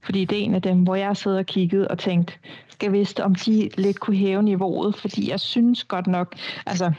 Fordi 0.03 0.25
det 0.25 0.39
er 0.39 0.43
en 0.43 0.55
af 0.55 0.61
dem, 0.61 0.83
hvor 0.83 0.95
jeg 0.95 1.17
sidder 1.17 1.37
og 1.37 1.45
kigget 1.45 1.87
og 1.87 1.99
tænkte, 1.99 2.33
skal 2.69 2.91
vidste, 2.91 3.23
om 3.23 3.35
de 3.35 3.69
lidt 3.77 3.99
kunne 3.99 4.17
hæve 4.17 4.43
niveauet, 4.43 4.95
fordi 4.95 5.29
jeg 5.29 5.39
synes 5.39 5.83
godt 5.83 6.07
nok, 6.07 6.35
altså, 6.65 6.91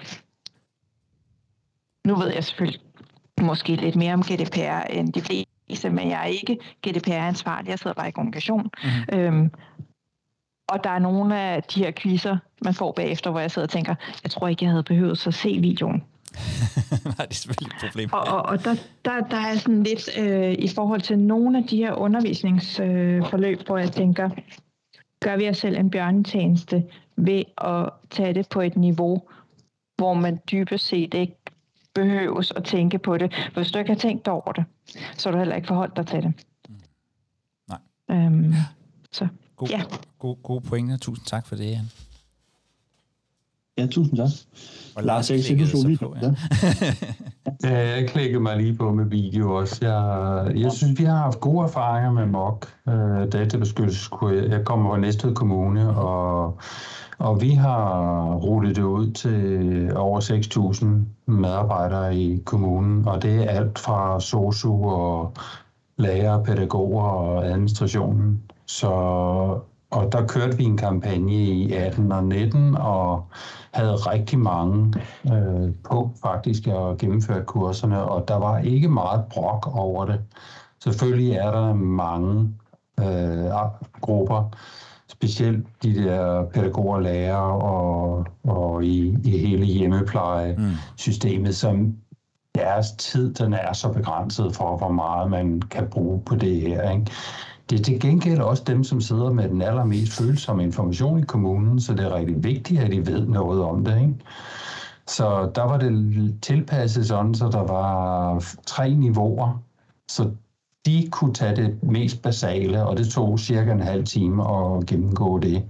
nu 2.07 2.17
ved 2.17 2.33
jeg 2.35 2.45
selvfølgelig 2.45 2.81
måske 3.41 3.77
lidt 3.77 3.97
mere 3.97 4.15
om 4.15 4.23
GDPR 4.23 4.83
end 4.91 5.13
de 5.13 5.21
fleste, 5.21 5.58
men 5.91 6.11
jeg 6.11 6.21
er 6.21 6.25
ikke 6.25 6.59
GDPR-ansvarlig, 6.87 7.71
jeg 7.71 7.79
sidder 7.79 7.95
bare 7.95 8.09
i 8.09 8.11
kommunikation. 8.11 8.71
Mm-hmm. 8.83 9.19
Øhm, 9.19 9.51
og 10.69 10.85
der 10.85 10.91
er 10.91 10.99
nogle 10.99 11.41
af 11.41 11.63
de 11.63 11.85
her 11.85 11.91
quizzer, 11.97 12.37
man 12.65 12.75
får 12.75 12.93
bagefter, 12.93 13.31
hvor 13.31 13.41
jeg 13.41 13.51
sidder 13.51 13.67
og 13.67 13.71
tænker, 13.71 13.95
jeg 14.23 14.31
tror 14.31 14.49
ikke, 14.49 14.65
jeg 14.65 14.71
havde 14.71 14.83
behøvet 14.83 15.27
at 15.27 15.35
se 15.35 15.59
videoen. 15.61 15.95
Nej, 17.05 17.27
det 17.27 17.31
er 17.31 17.35
selvfølgelig 17.35 17.77
et 17.77 17.91
problem. 17.91 18.09
Og, 18.13 18.21
og, 18.21 18.43
og 18.43 18.65
der, 18.65 18.75
der, 19.05 19.21
der 19.21 19.37
er 19.37 19.57
sådan 19.57 19.83
lidt 19.83 20.19
øh, 20.19 20.53
i 20.53 20.69
forhold 20.69 21.01
til 21.01 21.19
nogle 21.19 21.59
af 21.59 21.65
de 21.65 21.77
her 21.77 21.93
undervisningsforløb, 21.93 23.59
øh, 23.61 23.67
hvor 23.67 23.79
jeg 23.79 23.93
tænker, 23.93 24.31
gør 25.21 25.37
vi 25.37 25.49
os 25.49 25.59
selv 25.59 25.77
en 25.77 25.91
bjørnetjeneste 25.91 26.85
ved 27.17 27.43
at 27.59 27.91
tage 28.11 28.35
det 28.35 28.49
på 28.49 28.61
et 28.61 28.77
niveau, 28.77 29.23
hvor 29.97 30.15
man 30.15 30.39
dybest 30.51 30.87
set 30.87 31.15
ikke 31.15 31.37
behøves 31.95 32.53
at 32.57 32.65
tænke 32.65 32.99
på 32.99 33.19
det. 33.19 33.51
Hvis 33.55 33.71
du 33.71 33.79
ikke 33.79 33.91
har 33.93 33.99
tænkt 33.99 34.29
over 34.29 34.53
det, 34.53 34.65
så 35.17 35.29
er 35.29 35.33
du 35.33 35.39
heller 35.39 35.57
ikke 35.57 35.69
forholdt 35.69 35.97
dig 35.97 36.07
til 36.07 36.23
det. 36.23 36.33
Mm. 36.69 36.75
Nej. 37.69 37.79
Øhm, 38.11 38.55
så, 39.13 39.29
god, 39.57 39.69
ja. 39.69 39.83
god, 40.19 40.37
god 40.43 40.61
pointe. 40.61 40.97
Tusind 40.97 41.27
tak 41.27 41.47
for 41.47 41.57
det, 41.57 41.71
Jan. 41.71 41.91
Ja, 43.79 43.87
tusind 43.87 44.17
tak. 44.17 44.29
Og 44.97 45.05
Lars, 45.05 45.31
jeg 45.31 45.51
ikke 45.51 45.67
så. 45.67 45.97
På, 46.01 46.17
ja. 46.23 46.35
ja, 47.69 47.97
jeg 47.97 48.09
klikkede 48.09 48.41
mig 48.41 48.57
lige 48.57 48.75
på 48.75 48.93
med 48.93 49.05
video 49.05 49.55
også. 49.55 49.79
Jeg, 49.87 50.57
jeg 50.57 50.73
synes, 50.73 51.01
vi 51.01 51.05
har 51.05 51.17
haft 51.17 51.41
gode 51.41 51.65
erfaringer 51.65 52.13
med 52.13 52.27
MOC, 52.27 52.67
øh, 52.89 53.33
databeskyttelseskurs. 53.33 54.51
Jeg 54.51 54.65
kommer 54.65 54.91
fra 54.91 54.99
Næstved 54.99 55.35
Kommune, 55.35 55.91
og, 55.91 56.59
og 57.19 57.41
vi 57.41 57.51
har 57.51 58.35
rullet 58.35 58.77
det 58.77 58.83
ud 58.83 59.13
til 59.13 59.97
over 59.97 60.21
6.000 60.21 60.87
medarbejdere 61.27 62.17
i 62.17 62.43
kommunen, 62.45 63.09
og 63.09 63.23
det 63.23 63.45
er 63.45 63.51
alt 63.51 63.79
fra 63.79 64.21
SOSU 64.21 64.91
og 64.91 65.33
lærere, 65.97 66.45
pædagoger 66.45 67.03
og 67.03 67.47
administrationen. 67.47 68.43
Så 68.67 68.91
og 69.91 70.13
der 70.13 70.27
kørte 70.27 70.57
vi 70.57 70.65
en 70.65 70.77
kampagne 70.77 71.33
i 71.33 71.73
18 71.73 72.13
og 72.13 72.25
19 72.25 72.77
og 72.77 73.25
havde 73.71 73.95
rigtig 73.95 74.39
mange 74.39 74.95
øh, 75.33 75.75
på 75.85 76.11
faktisk 76.23 76.67
at 76.67 76.99
gennemføre 76.99 77.45
kurserne, 77.45 78.03
og 78.03 78.29
der 78.29 78.37
var 78.37 78.59
ikke 78.59 78.89
meget 78.89 79.25
brok 79.31 79.69
over 79.77 80.05
det. 80.05 80.21
Selvfølgelig 80.85 81.33
er 81.33 81.51
der 81.51 81.75
mange 81.75 82.55
øh, 83.01 83.51
grupper, 84.01 84.51
specielt 85.23 85.67
de 85.83 85.95
der 85.95 86.45
pædagoger, 86.45 87.01
lærere 87.01 87.63
og, 87.63 88.27
og 88.45 88.85
i, 88.85 89.17
i 89.25 89.39
hele 89.39 89.65
hjemmeplejesystemet, 89.65 91.49
mm. 91.49 91.53
som 91.53 91.95
deres 92.55 92.93
tid 92.93 93.35
den 93.35 93.53
er 93.53 93.73
så 93.73 93.93
begrænset 93.93 94.57
for, 94.57 94.77
hvor 94.77 94.93
meget 94.93 95.31
man 95.31 95.63
kan 95.71 95.87
bruge 95.91 96.21
på 96.21 96.35
det 96.35 96.61
her. 96.61 96.91
Ikke? 96.91 97.07
Det 97.71 97.81
er 97.81 97.85
til 97.85 98.01
gengæld 98.01 98.41
også 98.41 98.63
dem, 98.67 98.85
som 98.85 99.01
sidder 99.01 99.33
med 99.33 99.49
den 99.49 99.63
allermest 99.63 100.13
følsomme 100.13 100.63
information 100.63 101.19
i 101.19 101.23
kommunen, 101.23 101.81
så 101.81 101.95
det 101.95 102.05
er 102.05 102.15
rigtig 102.15 102.45
vigtigt, 102.45 102.81
at 102.81 102.91
de 102.91 103.07
ved 103.07 103.27
noget 103.27 103.63
om 103.63 103.85
det. 103.85 104.01
Ikke? 104.01 104.15
Så 105.07 105.51
der 105.55 105.63
var 105.63 105.79
det 105.79 106.35
tilpasset 106.43 107.07
sådan, 107.07 107.35
så 107.35 107.49
der 107.49 107.63
var 107.63 108.45
tre 108.67 108.95
niveauer, 108.95 109.63
så 110.09 110.31
de 110.89 111.09
kunne 111.11 111.35
tage 111.35 111.57
det 111.57 111.83
mest 111.83 112.23
basale, 112.23 112.87
og 112.87 112.97
det 112.97 113.09
tog 113.09 113.39
cirka 113.39 113.73
en 113.73 113.81
halv 113.81 114.05
time 114.05 114.43
at 114.51 114.87
gennemgå 114.87 115.39
det. 115.39 115.65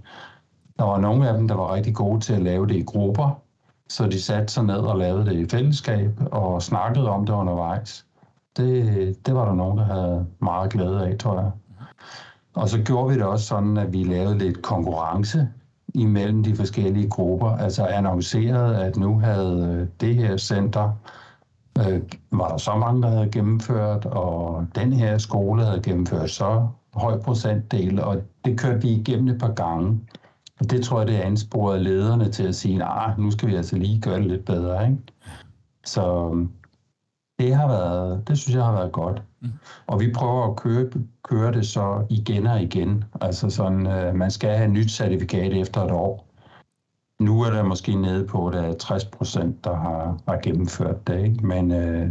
Der 0.79 0.85
var 0.85 0.99
nogle 0.99 1.29
af 1.29 1.37
dem, 1.39 1.49
der 1.49 1.55
var 1.55 1.75
rigtig 1.75 1.95
gode 1.95 2.21
til 2.21 2.33
at 2.33 2.43
lave 2.43 2.67
det 2.67 2.77
i 2.77 2.83
grupper, 2.83 3.43
så 3.89 4.07
de 4.07 4.23
satte 4.23 4.53
sig 4.55 4.65
ned 4.65 4.77
og 4.77 4.99
lavede 4.99 5.27
det 5.27 5.33
i 5.33 5.49
fællesskab 5.49 6.11
og 6.33 6.63
snakkede 6.63 7.11
om 7.11 7.27
det 7.27 7.33
undervejs. 7.33 8.07
Det, 8.57 9.27
det 9.27 9.35
var 9.35 9.45
der 9.45 9.55
nogen, 9.55 9.79
der 9.79 9.85
havde 9.85 10.27
meget 10.41 10.73
glæde 10.73 11.07
af, 11.07 11.19
tror 11.19 11.41
jeg. 11.41 11.51
Og 12.55 12.69
så 12.69 12.83
gjorde 12.83 13.09
vi 13.09 13.15
det 13.15 13.25
også 13.25 13.47
sådan, 13.47 13.77
at 13.77 13.93
vi 13.93 14.05
lavede 14.05 14.39
lidt 14.39 14.63
konkurrence 14.63 15.49
imellem 15.95 16.43
de 16.43 16.57
forskellige 16.57 17.09
grupper, 17.09 17.51
altså 17.51 17.87
annoncerede, 17.87 18.85
at 18.85 18.97
nu 18.97 19.19
havde 19.19 19.79
øh, 19.81 19.87
det 20.01 20.15
her 20.15 20.37
center, 20.37 20.93
øh, 21.79 22.03
var 22.31 22.49
der 22.49 22.57
så 22.57 22.77
mange, 22.77 23.03
der 23.03 23.09
havde 23.09 23.29
gennemført, 23.29 24.07
og 24.07 24.67
den 24.75 24.93
her 24.93 25.19
skole 25.19 25.65
havde 25.65 25.83
gennemført 25.83 26.31
så 26.31 26.67
høj 26.95 27.21
procentdel, 27.21 28.01
og 28.01 28.23
det 28.45 28.61
kørte 28.61 28.83
vi 28.83 28.89
igennem 28.89 29.29
et 29.29 29.41
par 29.41 29.53
gange. 29.53 30.01
Og 30.61 30.71
det 30.71 30.85
tror 30.85 30.99
jeg, 30.99 31.09
det 31.09 31.15
ansporede 31.15 31.83
lederne 31.83 32.33
til 32.33 32.43
at 32.49 32.55
sige, 32.55 32.79
nej, 32.79 33.15
nu 33.19 33.31
skal 33.31 33.49
vi 33.49 33.55
altså 33.55 33.77
lige 33.77 34.01
gøre 34.01 34.19
det 34.19 34.27
lidt 34.27 34.45
bedre. 34.45 34.85
Ikke? 34.85 34.99
Så 35.85 36.35
det 37.39 37.55
har 37.55 37.69
været, 37.69 38.29
det 38.29 38.39
synes 38.39 38.57
jeg 38.57 38.65
har 38.65 38.73
været 38.73 38.93
godt. 38.93 39.23
Mm. 39.41 39.49
Og 39.87 40.01
vi 40.01 40.13
prøver 40.13 40.51
at 40.51 40.57
køre, 40.57 40.91
køre 41.25 41.53
det 41.53 41.67
så 41.67 42.07
igen 42.11 42.47
og 42.47 42.63
igen. 42.63 43.05
Altså 43.21 43.51
sådan, 43.51 43.87
øh, 43.87 44.15
man 44.15 44.31
skal 44.31 44.51
have 44.51 44.65
et 44.65 44.71
nyt 44.71 44.91
certifikat 44.91 45.53
efter 45.53 45.85
et 45.85 45.91
år. 45.91 46.28
Nu 47.21 47.43
er 47.43 47.51
der 47.51 47.63
måske 47.63 47.95
nede 47.95 48.27
på, 48.27 48.47
at 48.47 48.55
der 48.55 48.63
er 48.63 48.73
60 48.73 49.05
procent, 49.05 49.65
der 49.65 49.75
har, 49.77 50.19
har 50.29 50.41
gennemført 50.43 51.07
det. 51.07 51.25
Ikke? 51.25 51.47
Men 51.47 51.73
øh, 51.73 52.11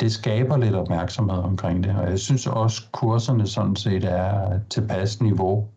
det 0.00 0.12
skaber 0.12 0.56
lidt 0.56 0.74
opmærksomhed 0.74 1.38
omkring 1.38 1.84
det. 1.84 1.96
Og 1.96 2.10
jeg 2.10 2.18
synes 2.18 2.46
også, 2.46 2.82
kurserne 2.92 3.46
sådan 3.46 3.76
set 3.76 4.04
er 4.04 4.60
tilpas 4.70 5.20
niveau. 5.20 5.68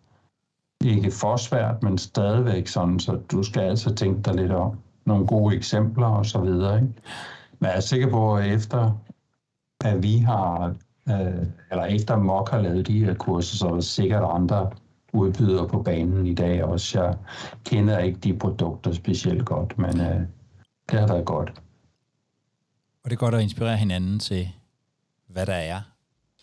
Ikke 0.84 1.12
for 1.12 1.38
svært, 1.38 1.84
men 1.84 1.98
stadigvæk 1.98 2.68
sådan, 2.68 3.00
så 3.00 3.20
du 3.32 3.44
skal 3.44 3.62
altså 3.62 3.96
tænke 3.96 4.22
dig 4.22 4.36
lidt 4.36 4.52
om. 4.52 4.80
Nogle 5.06 5.28
gode 5.28 5.56
eksempler 5.56 6.08
og 6.08 6.26
så 6.26 6.40
videre. 6.40 6.76
Ikke? 6.76 6.94
Men 7.60 7.70
jeg 7.70 7.76
er 7.76 7.80
sikker 7.80 8.10
på, 8.10 8.36
at 8.36 8.48
efter 8.48 8.92
at 9.86 10.04
vi 10.04 10.18
har, 10.18 10.76
øh, 11.10 11.46
eller 11.72 11.86
efter 11.86 12.18
MOK 12.18 12.50
har 12.50 12.62
lavet 12.62 12.88
de 12.88 13.06
her 13.06 13.14
kurser, 13.14 13.58
så 13.58 13.68
er 13.68 13.74
der 13.74 13.82
sikkert 13.82 14.24
andre 14.24 14.70
udbyder 15.18 15.68
på 15.68 15.82
banen 15.82 16.28
i 16.28 16.34
dag 16.34 16.64
også. 16.64 17.04
Jeg 17.04 17.18
kender 17.66 18.00
ikke 18.00 18.20
de 18.20 18.38
produkter 18.38 18.92
specielt 18.92 19.46
godt, 19.46 19.78
men 19.78 20.02
øh, 20.02 20.20
det 20.92 21.00
har 21.00 21.08
været 21.08 21.26
godt. 21.26 21.50
Og 23.04 23.10
det 23.10 23.12
er 23.12 23.20
godt 23.20 23.36
at 23.36 23.42
inspirere 23.42 23.78
hinanden 23.78 24.20
til, 24.20 24.50
hvad 25.28 25.46
der 25.46 25.54
er. 25.54 25.82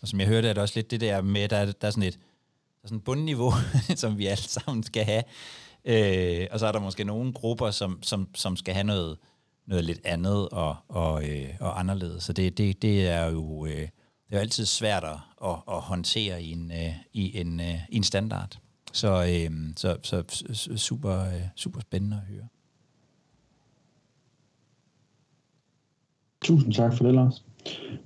Og 0.01 0.07
som 0.07 0.19
jeg 0.19 0.27
hørte, 0.27 0.49
er 0.49 0.53
det 0.53 0.61
også 0.61 0.73
lidt 0.77 0.91
det 0.91 1.01
der 1.01 1.21
med, 1.21 1.41
at 1.41 1.49
der, 1.49 1.65
der 1.65 1.87
er 1.87 1.91
sådan 1.91 2.07
et 2.07 2.13
der 2.13 2.87
er 2.87 2.87
sådan 2.87 2.97
et 2.97 3.03
bundniveau, 3.03 3.51
som 3.95 4.17
vi 4.17 4.25
alle 4.25 4.43
sammen 4.43 4.83
skal 4.83 5.03
have. 5.03 5.23
Øh, 5.85 6.47
og 6.51 6.59
så 6.59 6.67
er 6.67 6.71
der 6.71 6.79
måske 6.79 7.03
nogle 7.03 7.33
grupper, 7.33 7.71
som, 7.71 7.99
som, 8.03 8.27
som 8.35 8.55
skal 8.55 8.73
have 8.73 8.83
noget, 8.83 9.17
noget 9.67 9.85
lidt 9.85 9.99
andet 10.05 10.49
og, 10.49 10.75
og, 10.87 11.29
øh, 11.29 11.49
og 11.59 11.79
anderledes. 11.79 12.23
Så 12.23 12.33
det, 12.33 12.57
det, 12.57 12.81
det 12.81 13.07
er 13.07 13.25
jo 13.25 13.65
øh, 13.65 13.87
det 14.29 14.35
er 14.35 14.39
altid 14.39 14.65
svært 14.65 15.03
at, 15.03 15.17
at, 15.43 15.55
at 15.67 15.81
håndtere 15.81 16.43
i 16.43 16.51
en, 16.51 16.71
øh, 16.71 16.93
i, 17.13 17.39
en, 17.39 17.59
øh, 17.59 17.79
i 17.89 17.95
en 17.97 18.03
standard. 18.03 18.57
Så, 18.95 19.07
øh, 19.07 19.51
så, 19.75 19.97
så 20.03 20.23
super, 20.75 21.11
øh, 21.11 21.47
super 21.55 21.79
spændende 21.79 22.17
at 22.17 22.33
høre. 22.33 22.47
Tusind 26.41 26.73
tak 26.73 26.97
for 26.97 27.05
det, 27.05 27.13
Lars. 27.13 27.45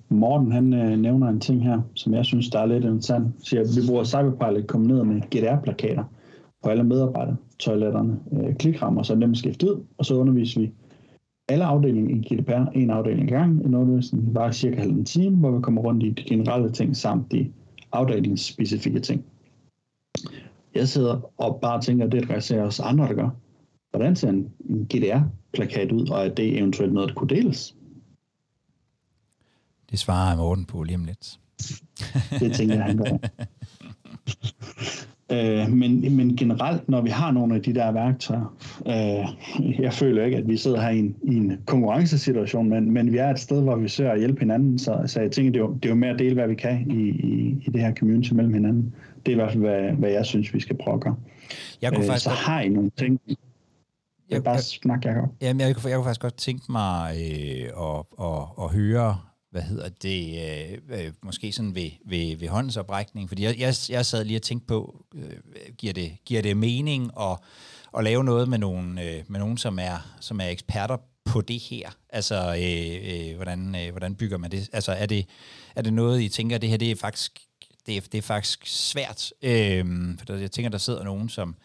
Morten 0.09 0.51
han 0.51 0.73
øh, 0.73 0.97
nævner 0.97 1.27
en 1.27 1.39
ting 1.39 1.63
her, 1.63 1.81
som 1.95 2.13
jeg 2.13 2.25
synes, 2.25 2.49
der 2.49 2.59
er 2.59 2.65
lidt 2.65 2.83
interessant. 2.83 3.47
Siger, 3.47 3.61
at 3.61 3.67
vi 3.75 3.87
bruger 3.87 4.03
Cyberpilot 4.03 4.67
kombineret 4.67 5.07
med 5.07 5.21
GDR-plakater 5.21 6.03
på 6.63 6.69
alle 6.69 6.83
medarbejdere, 6.83 7.37
toiletterne, 7.59 8.19
øh, 8.31 8.55
klikrammer, 8.55 9.03
så 9.03 9.15
dem 9.15 9.35
skiftet 9.35 9.69
ud, 9.69 9.83
og 9.97 10.05
så 10.05 10.13
underviser 10.13 10.61
vi 10.61 10.71
alle 11.47 11.65
afdelinger 11.65 12.15
i 12.15 12.35
GDPR, 12.35 12.71
en 12.73 12.89
afdeling 12.89 13.29
i 13.29 13.33
gang. 13.33 13.65
En 13.65 13.75
undervisning 13.75 14.35
var 14.35 14.51
cirka 14.51 14.79
halv 14.79 14.91
en 14.91 15.05
time, 15.05 15.35
hvor 15.35 15.51
vi 15.51 15.61
kommer 15.61 15.81
rundt 15.81 16.03
i 16.03 16.09
de 16.09 16.23
generelle 16.23 16.71
ting 16.71 16.95
samt 16.95 17.31
de 17.31 17.51
afdelingsspecifikke 17.91 18.99
ting. 18.99 19.25
Jeg 20.75 20.87
sidder 20.87 21.31
og 21.37 21.59
bare 21.61 21.81
tænker, 21.81 22.05
at 22.05 22.11
det 22.11 22.51
er 22.51 22.63
også 22.63 22.83
andre, 22.83 23.07
der 23.07 23.13
gør. 23.13 23.29
Hvordan 23.91 24.15
ser 24.15 24.29
en, 24.29 24.53
GDR-plakat 24.93 25.91
ud, 25.91 26.09
og 26.09 26.25
er 26.25 26.33
det 26.33 26.57
eventuelt 26.57 26.93
noget, 26.93 27.09
der 27.09 27.15
kunne 27.15 27.35
deles? 27.35 27.75
Det 29.89 29.99
svarer 29.99 30.35
Morten 30.35 30.65
på 30.65 30.83
lige 30.83 30.95
om 30.95 31.05
lidt. 31.05 31.39
det 32.39 32.55
tænker 32.55 32.75
jeg, 32.75 32.83
han 32.83 32.97
gør. 32.97 33.17
Øh, 35.31 35.71
men, 35.71 36.15
men 36.15 36.35
generelt, 36.35 36.89
når 36.89 37.01
vi 37.01 37.09
har 37.09 37.31
nogle 37.31 37.55
af 37.55 37.61
de 37.61 37.73
der 37.73 37.91
værktøjer, 37.91 38.55
øh, 38.87 39.81
jeg 39.81 39.93
føler 39.93 40.25
ikke, 40.25 40.37
at 40.37 40.47
vi 40.47 40.57
sidder 40.57 40.81
her 40.81 40.89
i 40.89 40.99
en, 40.99 41.15
i 41.23 41.35
en 41.35 41.57
konkurrencesituation, 41.65 42.69
men, 42.69 42.91
men 42.91 43.11
vi 43.11 43.17
er 43.17 43.29
et 43.29 43.39
sted, 43.39 43.61
hvor 43.61 43.75
vi 43.75 43.87
søger 43.87 44.11
at 44.11 44.19
hjælpe 44.19 44.39
hinanden, 44.39 44.79
så, 44.79 45.03
så 45.05 45.21
jeg 45.21 45.31
tænker, 45.31 45.51
det 45.51 45.59
er, 45.59 45.63
jo, 45.63 45.73
det 45.73 45.85
er 45.85 45.89
jo 45.89 45.95
mere 45.95 46.09
at 46.09 46.19
dele, 46.19 46.33
hvad 46.33 46.47
vi 46.47 46.55
kan 46.55 46.91
i, 46.91 47.09
i, 47.09 47.63
i 47.65 47.69
det 47.73 47.81
her 47.81 47.93
community 47.95 48.33
mellem 48.33 48.53
hinanden. 48.53 48.93
Det 49.25 49.31
er 49.31 49.31
i 49.31 49.35
hvert 49.35 49.51
fald, 49.51 49.63
hvad, 49.63 49.91
hvad 49.91 50.09
jeg 50.09 50.25
synes, 50.25 50.53
vi 50.53 50.59
skal 50.59 50.77
prøve 50.77 50.95
at 50.95 51.01
gøre. 51.01 51.15
Jeg 51.81 51.91
kunne 51.91 52.03
øh, 52.03 52.07
faktisk 52.07 52.23
så 52.23 52.29
har 52.29 52.61
I 52.61 52.69
nogle 52.69 52.91
ting, 52.97 53.19
jeg, 54.29 54.43
bare 54.43 54.57
snak, 54.57 55.05
Jacob. 55.05 55.29
Jamen, 55.41 55.59
jeg, 55.59 55.67
jeg, 55.67 55.89
jeg 55.89 55.95
kunne 55.95 56.03
faktisk 56.03 56.21
godt 56.21 56.37
tænke 56.37 56.71
mig 56.71 57.15
øh, 57.15 57.87
at, 57.87 58.25
at, 58.25 58.41
at 58.63 58.69
høre 58.73 59.17
hvad 59.51 59.61
hedder 59.61 59.89
det, 59.89 60.39
øh, 60.91 60.99
øh, 60.99 61.13
måske 61.23 61.51
sådan 61.51 61.75
ved, 61.75 61.89
ved, 62.05 62.37
ved 62.37 62.47
håndsoprækning, 62.47 63.29
fordi 63.29 63.43
jeg, 63.43 63.59
jeg, 63.59 63.75
jeg 63.89 64.05
sad 64.05 64.25
lige 64.25 64.37
og 64.37 64.41
tænkte 64.41 64.67
på, 64.67 65.05
øh, 65.15 65.33
giver, 65.77 65.93
det, 65.93 66.17
giver 66.25 66.41
det 66.41 66.57
mening 66.57 67.11
at, 67.19 67.37
at 67.97 68.03
lave 68.03 68.23
noget 68.23 68.49
med 68.49 68.57
nogen, 68.57 68.97
øh, 68.97 69.23
med 69.27 69.39
nogen 69.39 69.57
som, 69.57 69.79
er, 69.79 70.17
som 70.19 70.41
er 70.41 70.47
eksperter 70.47 70.97
på 71.25 71.41
det 71.41 71.59
her? 71.59 71.89
Altså, 72.09 72.35
øh, 72.35 73.29
øh, 73.29 73.35
hvordan, 73.35 73.75
øh, 73.75 73.91
hvordan 73.91 74.15
bygger 74.15 74.37
man 74.37 74.51
det? 74.51 74.69
Altså, 74.73 74.91
er 74.91 75.05
det, 75.05 75.25
er 75.75 75.81
det 75.81 75.93
noget, 75.93 76.21
I 76.21 76.29
tænker, 76.29 76.57
det 76.57 76.69
her 76.69 76.77
det 76.77 76.91
er 76.91 76.95
faktisk, 76.95 77.39
det 77.85 77.97
er, 77.97 78.01
det 78.01 78.17
er 78.17 78.21
faktisk 78.21 78.63
svært? 78.65 79.33
Øh, 79.41 79.85
for 80.19 80.33
jeg 80.33 80.51
tænker, 80.51 80.69
der 80.69 80.77
sidder 80.77 81.03
nogen, 81.03 81.29
som, 81.29 81.55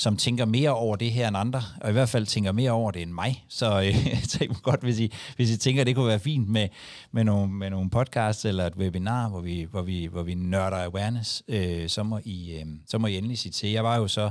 som 0.00 0.16
tænker 0.16 0.44
mere 0.44 0.70
over 0.70 0.96
det 0.96 1.12
her 1.12 1.28
end 1.28 1.36
andre, 1.36 1.62
og 1.80 1.90
i 1.90 1.92
hvert 1.92 2.08
fald 2.08 2.26
tænker 2.26 2.52
mere 2.52 2.70
over 2.70 2.90
det 2.90 3.02
end 3.02 3.10
mig. 3.10 3.44
Så 3.48 3.82
øh, 3.82 4.56
godt, 4.62 4.80
hvis 4.80 4.98
I, 4.98 5.12
hvis 5.36 5.50
I 5.50 5.56
tænker, 5.56 5.80
at 5.80 5.86
det 5.86 5.96
kunne 5.96 6.06
være 6.06 6.18
fint 6.18 6.48
med, 6.48 6.68
med, 7.12 7.24
nogle, 7.24 7.52
med 7.52 7.70
nogle 7.70 7.90
podcasts 7.90 8.44
eller 8.44 8.66
et 8.66 8.76
webinar, 8.76 9.28
hvor 9.28 9.40
vi, 9.40 9.66
hvor 9.70 9.82
vi, 9.82 10.06
hvor 10.06 10.22
vi 10.22 10.34
nørder 10.34 10.76
awareness, 10.76 11.42
øh, 11.48 11.88
så, 11.88 12.02
må 12.02 12.20
I, 12.24 12.52
øh, 12.52 12.66
så 12.86 12.98
må 12.98 13.06
I 13.06 13.16
endelig 13.16 13.38
sige 13.38 13.52
til. 13.52 13.70
Jeg 13.70 13.84
var 13.84 13.96
jo 13.96 14.08
så 14.08 14.30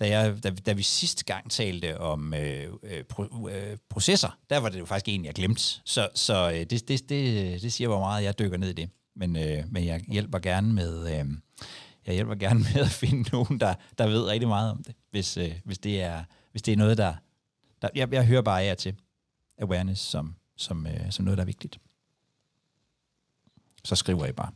da, 0.00 0.08
jeg, 0.08 0.44
da, 0.44 0.50
da 0.50 0.72
vi 0.72 0.82
sidste 0.82 1.24
gang 1.24 1.50
talte 1.50 2.00
om 2.00 2.34
øh, 2.34 2.64
øh, 2.82 3.04
pro, 3.08 3.48
øh, 3.48 3.76
processer, 3.90 4.38
der 4.50 4.58
var 4.58 4.68
det 4.68 4.78
jo 4.78 4.84
faktisk 4.84 5.08
en, 5.08 5.24
jeg 5.24 5.34
glemte. 5.34 5.62
Så, 5.84 6.08
så 6.14 6.50
øh, 6.50 6.60
det, 6.60 6.88
det, 6.88 7.08
det, 7.08 7.62
det 7.62 7.72
siger, 7.72 7.88
hvor 7.88 8.00
meget 8.00 8.24
jeg 8.24 8.38
dykker 8.38 8.58
ned 8.58 8.68
i 8.68 8.72
det. 8.72 8.90
Men, 9.16 9.36
øh, 9.36 9.64
men 9.70 9.86
jeg 9.86 10.00
hjælper 10.08 10.38
gerne 10.38 10.72
med... 10.72 11.20
Øh, 11.20 11.24
jeg 12.06 12.14
hjælper 12.14 12.34
gerne 12.34 12.60
med 12.60 12.82
at 12.82 12.90
finde 12.90 13.30
nogen, 13.30 13.60
der, 13.60 13.74
der 13.98 14.06
ved 14.06 14.22
rigtig 14.22 14.48
meget 14.48 14.70
om 14.70 14.82
det, 14.82 14.94
hvis, 15.10 15.36
øh, 15.36 15.60
hvis, 15.64 15.78
det, 15.78 16.02
er, 16.02 16.24
hvis 16.50 16.62
det 16.62 16.72
er 16.72 16.76
noget, 16.76 16.98
der... 16.98 17.14
der 17.82 17.88
jeg, 17.94 18.12
jeg 18.12 18.26
hører 18.26 18.42
bare 18.42 18.62
af 18.62 18.76
til 18.76 18.94
awareness 19.58 20.00
som, 20.02 20.34
som, 20.56 20.86
øh, 20.86 21.10
som 21.10 21.24
noget, 21.24 21.38
der 21.38 21.44
er 21.44 21.46
vigtigt. 21.46 21.80
Så 23.84 23.96
skriver 23.96 24.26
I 24.26 24.32
bare. 24.32 24.52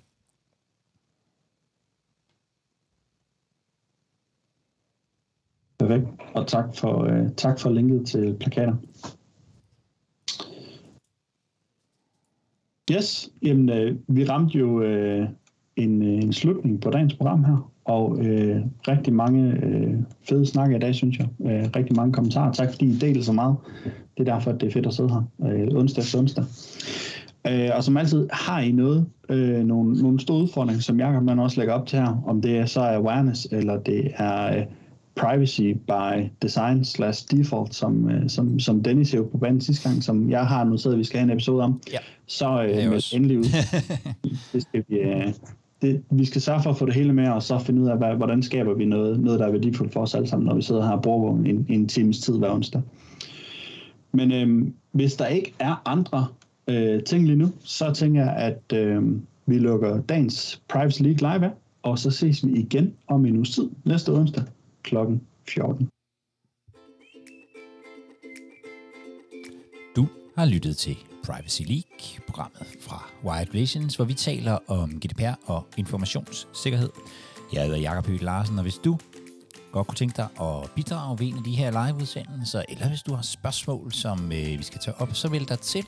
Perfekt. 5.79 6.07
Og 6.35 6.47
tak 6.47 6.77
for, 6.77 7.05
øh, 7.05 7.35
tak 7.37 7.61
for 7.61 7.71
linket 7.71 8.07
til 8.07 8.37
plakater. 8.41 8.77
Yes, 12.91 13.31
jamen, 13.43 13.69
øh, 13.69 13.99
vi 14.09 14.25
ramte 14.25 14.59
jo 14.59 14.83
øh, 14.83 15.29
en, 15.77 16.03
øh, 16.03 16.23
en 16.23 16.33
slutning 16.33 16.81
på 16.81 16.91
dagens 16.91 17.15
program 17.15 17.45
her, 17.45 17.71
og 17.85 18.27
øh, 18.27 18.61
rigtig 18.89 19.13
mange 19.13 19.53
øh, 19.63 19.95
fede 20.29 20.47
snakke 20.47 20.77
i 20.77 20.79
dag, 20.79 20.95
synes 20.95 21.19
jeg. 21.19 21.29
Øh, 21.47 21.71
rigtig 21.77 21.97
mange 21.97 22.13
kommentarer. 22.13 22.53
Tak 22.53 22.71
fordi 22.71 22.87
I 22.87 22.97
deler 22.97 23.23
så 23.23 23.33
meget. 23.33 23.57
Det 23.85 24.29
er 24.29 24.35
derfor, 24.35 24.51
at 24.51 24.61
det 24.61 24.67
er 24.67 24.73
fedt 24.73 24.87
at 24.87 24.95
sidde 24.95 25.11
her 25.11 25.51
øh, 25.51 25.79
onsdag 25.79 26.03
efter 26.03 26.19
onsdag. 26.19 26.45
Øh, 27.47 27.71
og 27.77 27.85
som 27.85 27.97
altid 27.97 28.29
har 28.33 28.61
I 28.61 28.73
noget, 28.73 29.07
øh, 29.29 29.65
nogle, 29.65 30.03
nogle 30.03 30.21
store 30.21 30.43
udfordringer, 30.43 30.83
som 30.83 31.01
Jacob 31.01 31.23
man 31.23 31.39
også 31.39 31.61
lægger 31.61 31.75
op 31.75 31.87
til 31.87 31.99
her, 31.99 32.23
om 32.27 32.43
det 32.43 32.59
er 32.59 32.67
så 32.67 32.81
awareness, 32.81 33.49
eller 33.51 33.81
det 33.81 34.11
er 34.17 34.57
øh, 34.57 34.65
privacy 35.17 35.61
by 35.87 36.31
design 36.43 36.85
slash 36.85 37.27
default, 37.31 37.75
som, 37.75 38.11
øh, 38.11 38.31
som, 38.31 38.61
som 38.61 38.83
Dennis 38.83 39.15
jo 39.15 39.29
på 39.33 39.39
banen 39.39 39.61
sidste 39.61 39.89
gang, 39.89 40.03
som 40.03 40.31
jeg 40.31 40.47
har 40.47 40.65
noteret, 40.65 40.93
at 40.93 40.99
vi 40.99 41.05
skal 41.05 41.19
have 41.19 41.25
en 41.25 41.31
episode 41.31 41.63
om, 41.65 41.81
ja. 41.93 41.99
så 42.27 42.63
øh, 42.63 42.91
med 42.91 43.13
endelig 43.15 43.39
ud. 43.39 43.45
det 44.53 44.63
skal 44.63 44.85
vi, 44.89 44.97
øh, 44.97 45.33
det, 45.85 46.03
vi 46.11 46.25
skal 46.25 46.40
sørge 46.40 46.62
for 46.62 46.70
at 46.70 46.77
få 46.77 46.87
det 46.87 46.94
hele 46.94 47.12
med, 47.12 47.29
og 47.29 47.42
så 47.42 47.59
finde 47.59 47.83
ud 47.83 47.88
af, 47.88 47.99
hvad, 47.99 48.14
hvordan 48.14 48.42
skaber 48.42 48.75
vi 48.75 48.85
noget, 48.85 49.20
noget, 49.20 49.40
der 49.40 49.47
er 49.47 49.51
værdifuldt 49.51 49.92
for 49.92 50.01
os 50.01 50.14
alle 50.14 50.29
sammen, 50.29 50.47
når 50.47 50.55
vi 50.55 50.62
sidder 50.62 50.87
her 50.87 50.92
og 50.92 51.03
bruger 51.03 51.37
en, 51.37 51.66
en 51.68 51.88
times 51.88 52.20
tid 52.20 52.38
hver 52.38 52.51
onsdag. 52.51 52.83
Men 54.12 54.33
øh, 54.33 54.73
hvis 54.92 55.14
der 55.14 55.27
ikke 55.27 55.55
er 55.59 55.83
andre 55.85 56.27
øh, 56.68 57.03
ting 57.03 57.27
lige 57.27 57.37
nu, 57.37 57.49
så 57.61 57.92
tænker 57.92 58.23
jeg, 58.23 58.37
at 58.37 58.79
øh, 58.79 59.03
vi 59.47 59.59
lukker 59.59 60.01
dagens 60.01 60.62
Privacy 60.68 61.03
League 61.03 61.35
live 61.35 61.44
af, 61.47 61.53
og 61.83 61.99
så 61.99 62.11
ses 62.11 62.47
vi 62.47 62.53
igen 62.53 62.94
om 63.07 63.27
en 63.27 63.37
uges 63.37 63.51
tid 63.51 63.70
næste 63.85 64.12
onsdag 64.12 64.44
kl. 64.83 64.97
14. 65.49 65.88
Du 69.97 70.07
har 70.37 70.47
lyttet 70.47 70.77
til 70.77 70.97
Privacy 71.27 71.63
League, 71.63 72.25
programmet 72.27 72.67
fra 72.81 73.11
Wired 73.25 73.53
Visions, 73.53 73.97
hvor 73.97 74.05
vi 74.05 74.15
taler 74.15 74.59
om 74.69 75.01
GDPR 75.01 75.35
og 75.47 75.67
informationssikkerhed. 75.77 76.91
Jeg 77.53 77.63
hedder 77.63 77.79
Jakob 77.79 78.07
Høgh 78.07 78.23
Larsen, 78.23 78.59
og 78.59 78.63
hvis 78.63 78.75
du 78.75 78.99
godt 79.73 79.87
kunne 79.87 79.97
tænke 79.97 80.17
dig 80.17 80.29
at 80.41 80.71
bidrage 80.77 81.19
ved 81.19 81.27
en 81.27 81.37
af 81.37 81.45
de 81.45 81.53
her 81.53 81.87
liveudsendelser, 81.87 82.63
eller 82.69 82.89
hvis 82.89 83.03
du 83.03 83.15
har 83.15 83.23
spørgsmål, 83.23 83.93
som 83.93 84.33
øh, 84.33 84.59
vi 84.59 84.63
skal 84.63 84.81
tage 84.81 85.01
op, 85.01 85.09
så 85.13 85.29
vælg 85.29 85.49
dig 85.49 85.59
til 85.59 85.87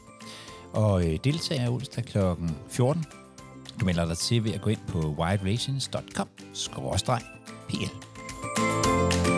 og 0.72 1.06
øh, 1.06 1.18
deltage 1.24 1.70
onsdag 1.70 2.04
kl. 2.04 2.18
14. 2.70 3.04
Du 3.80 3.84
melder 3.84 4.04
dig 4.04 4.18
til 4.18 4.44
ved 4.44 4.52
at 4.52 4.60
gå 4.60 4.70
ind 4.70 4.80
på 4.88 5.14
wiredrelations.com-pl. 5.18 7.90
thank 8.56 9.26
you 9.26 9.35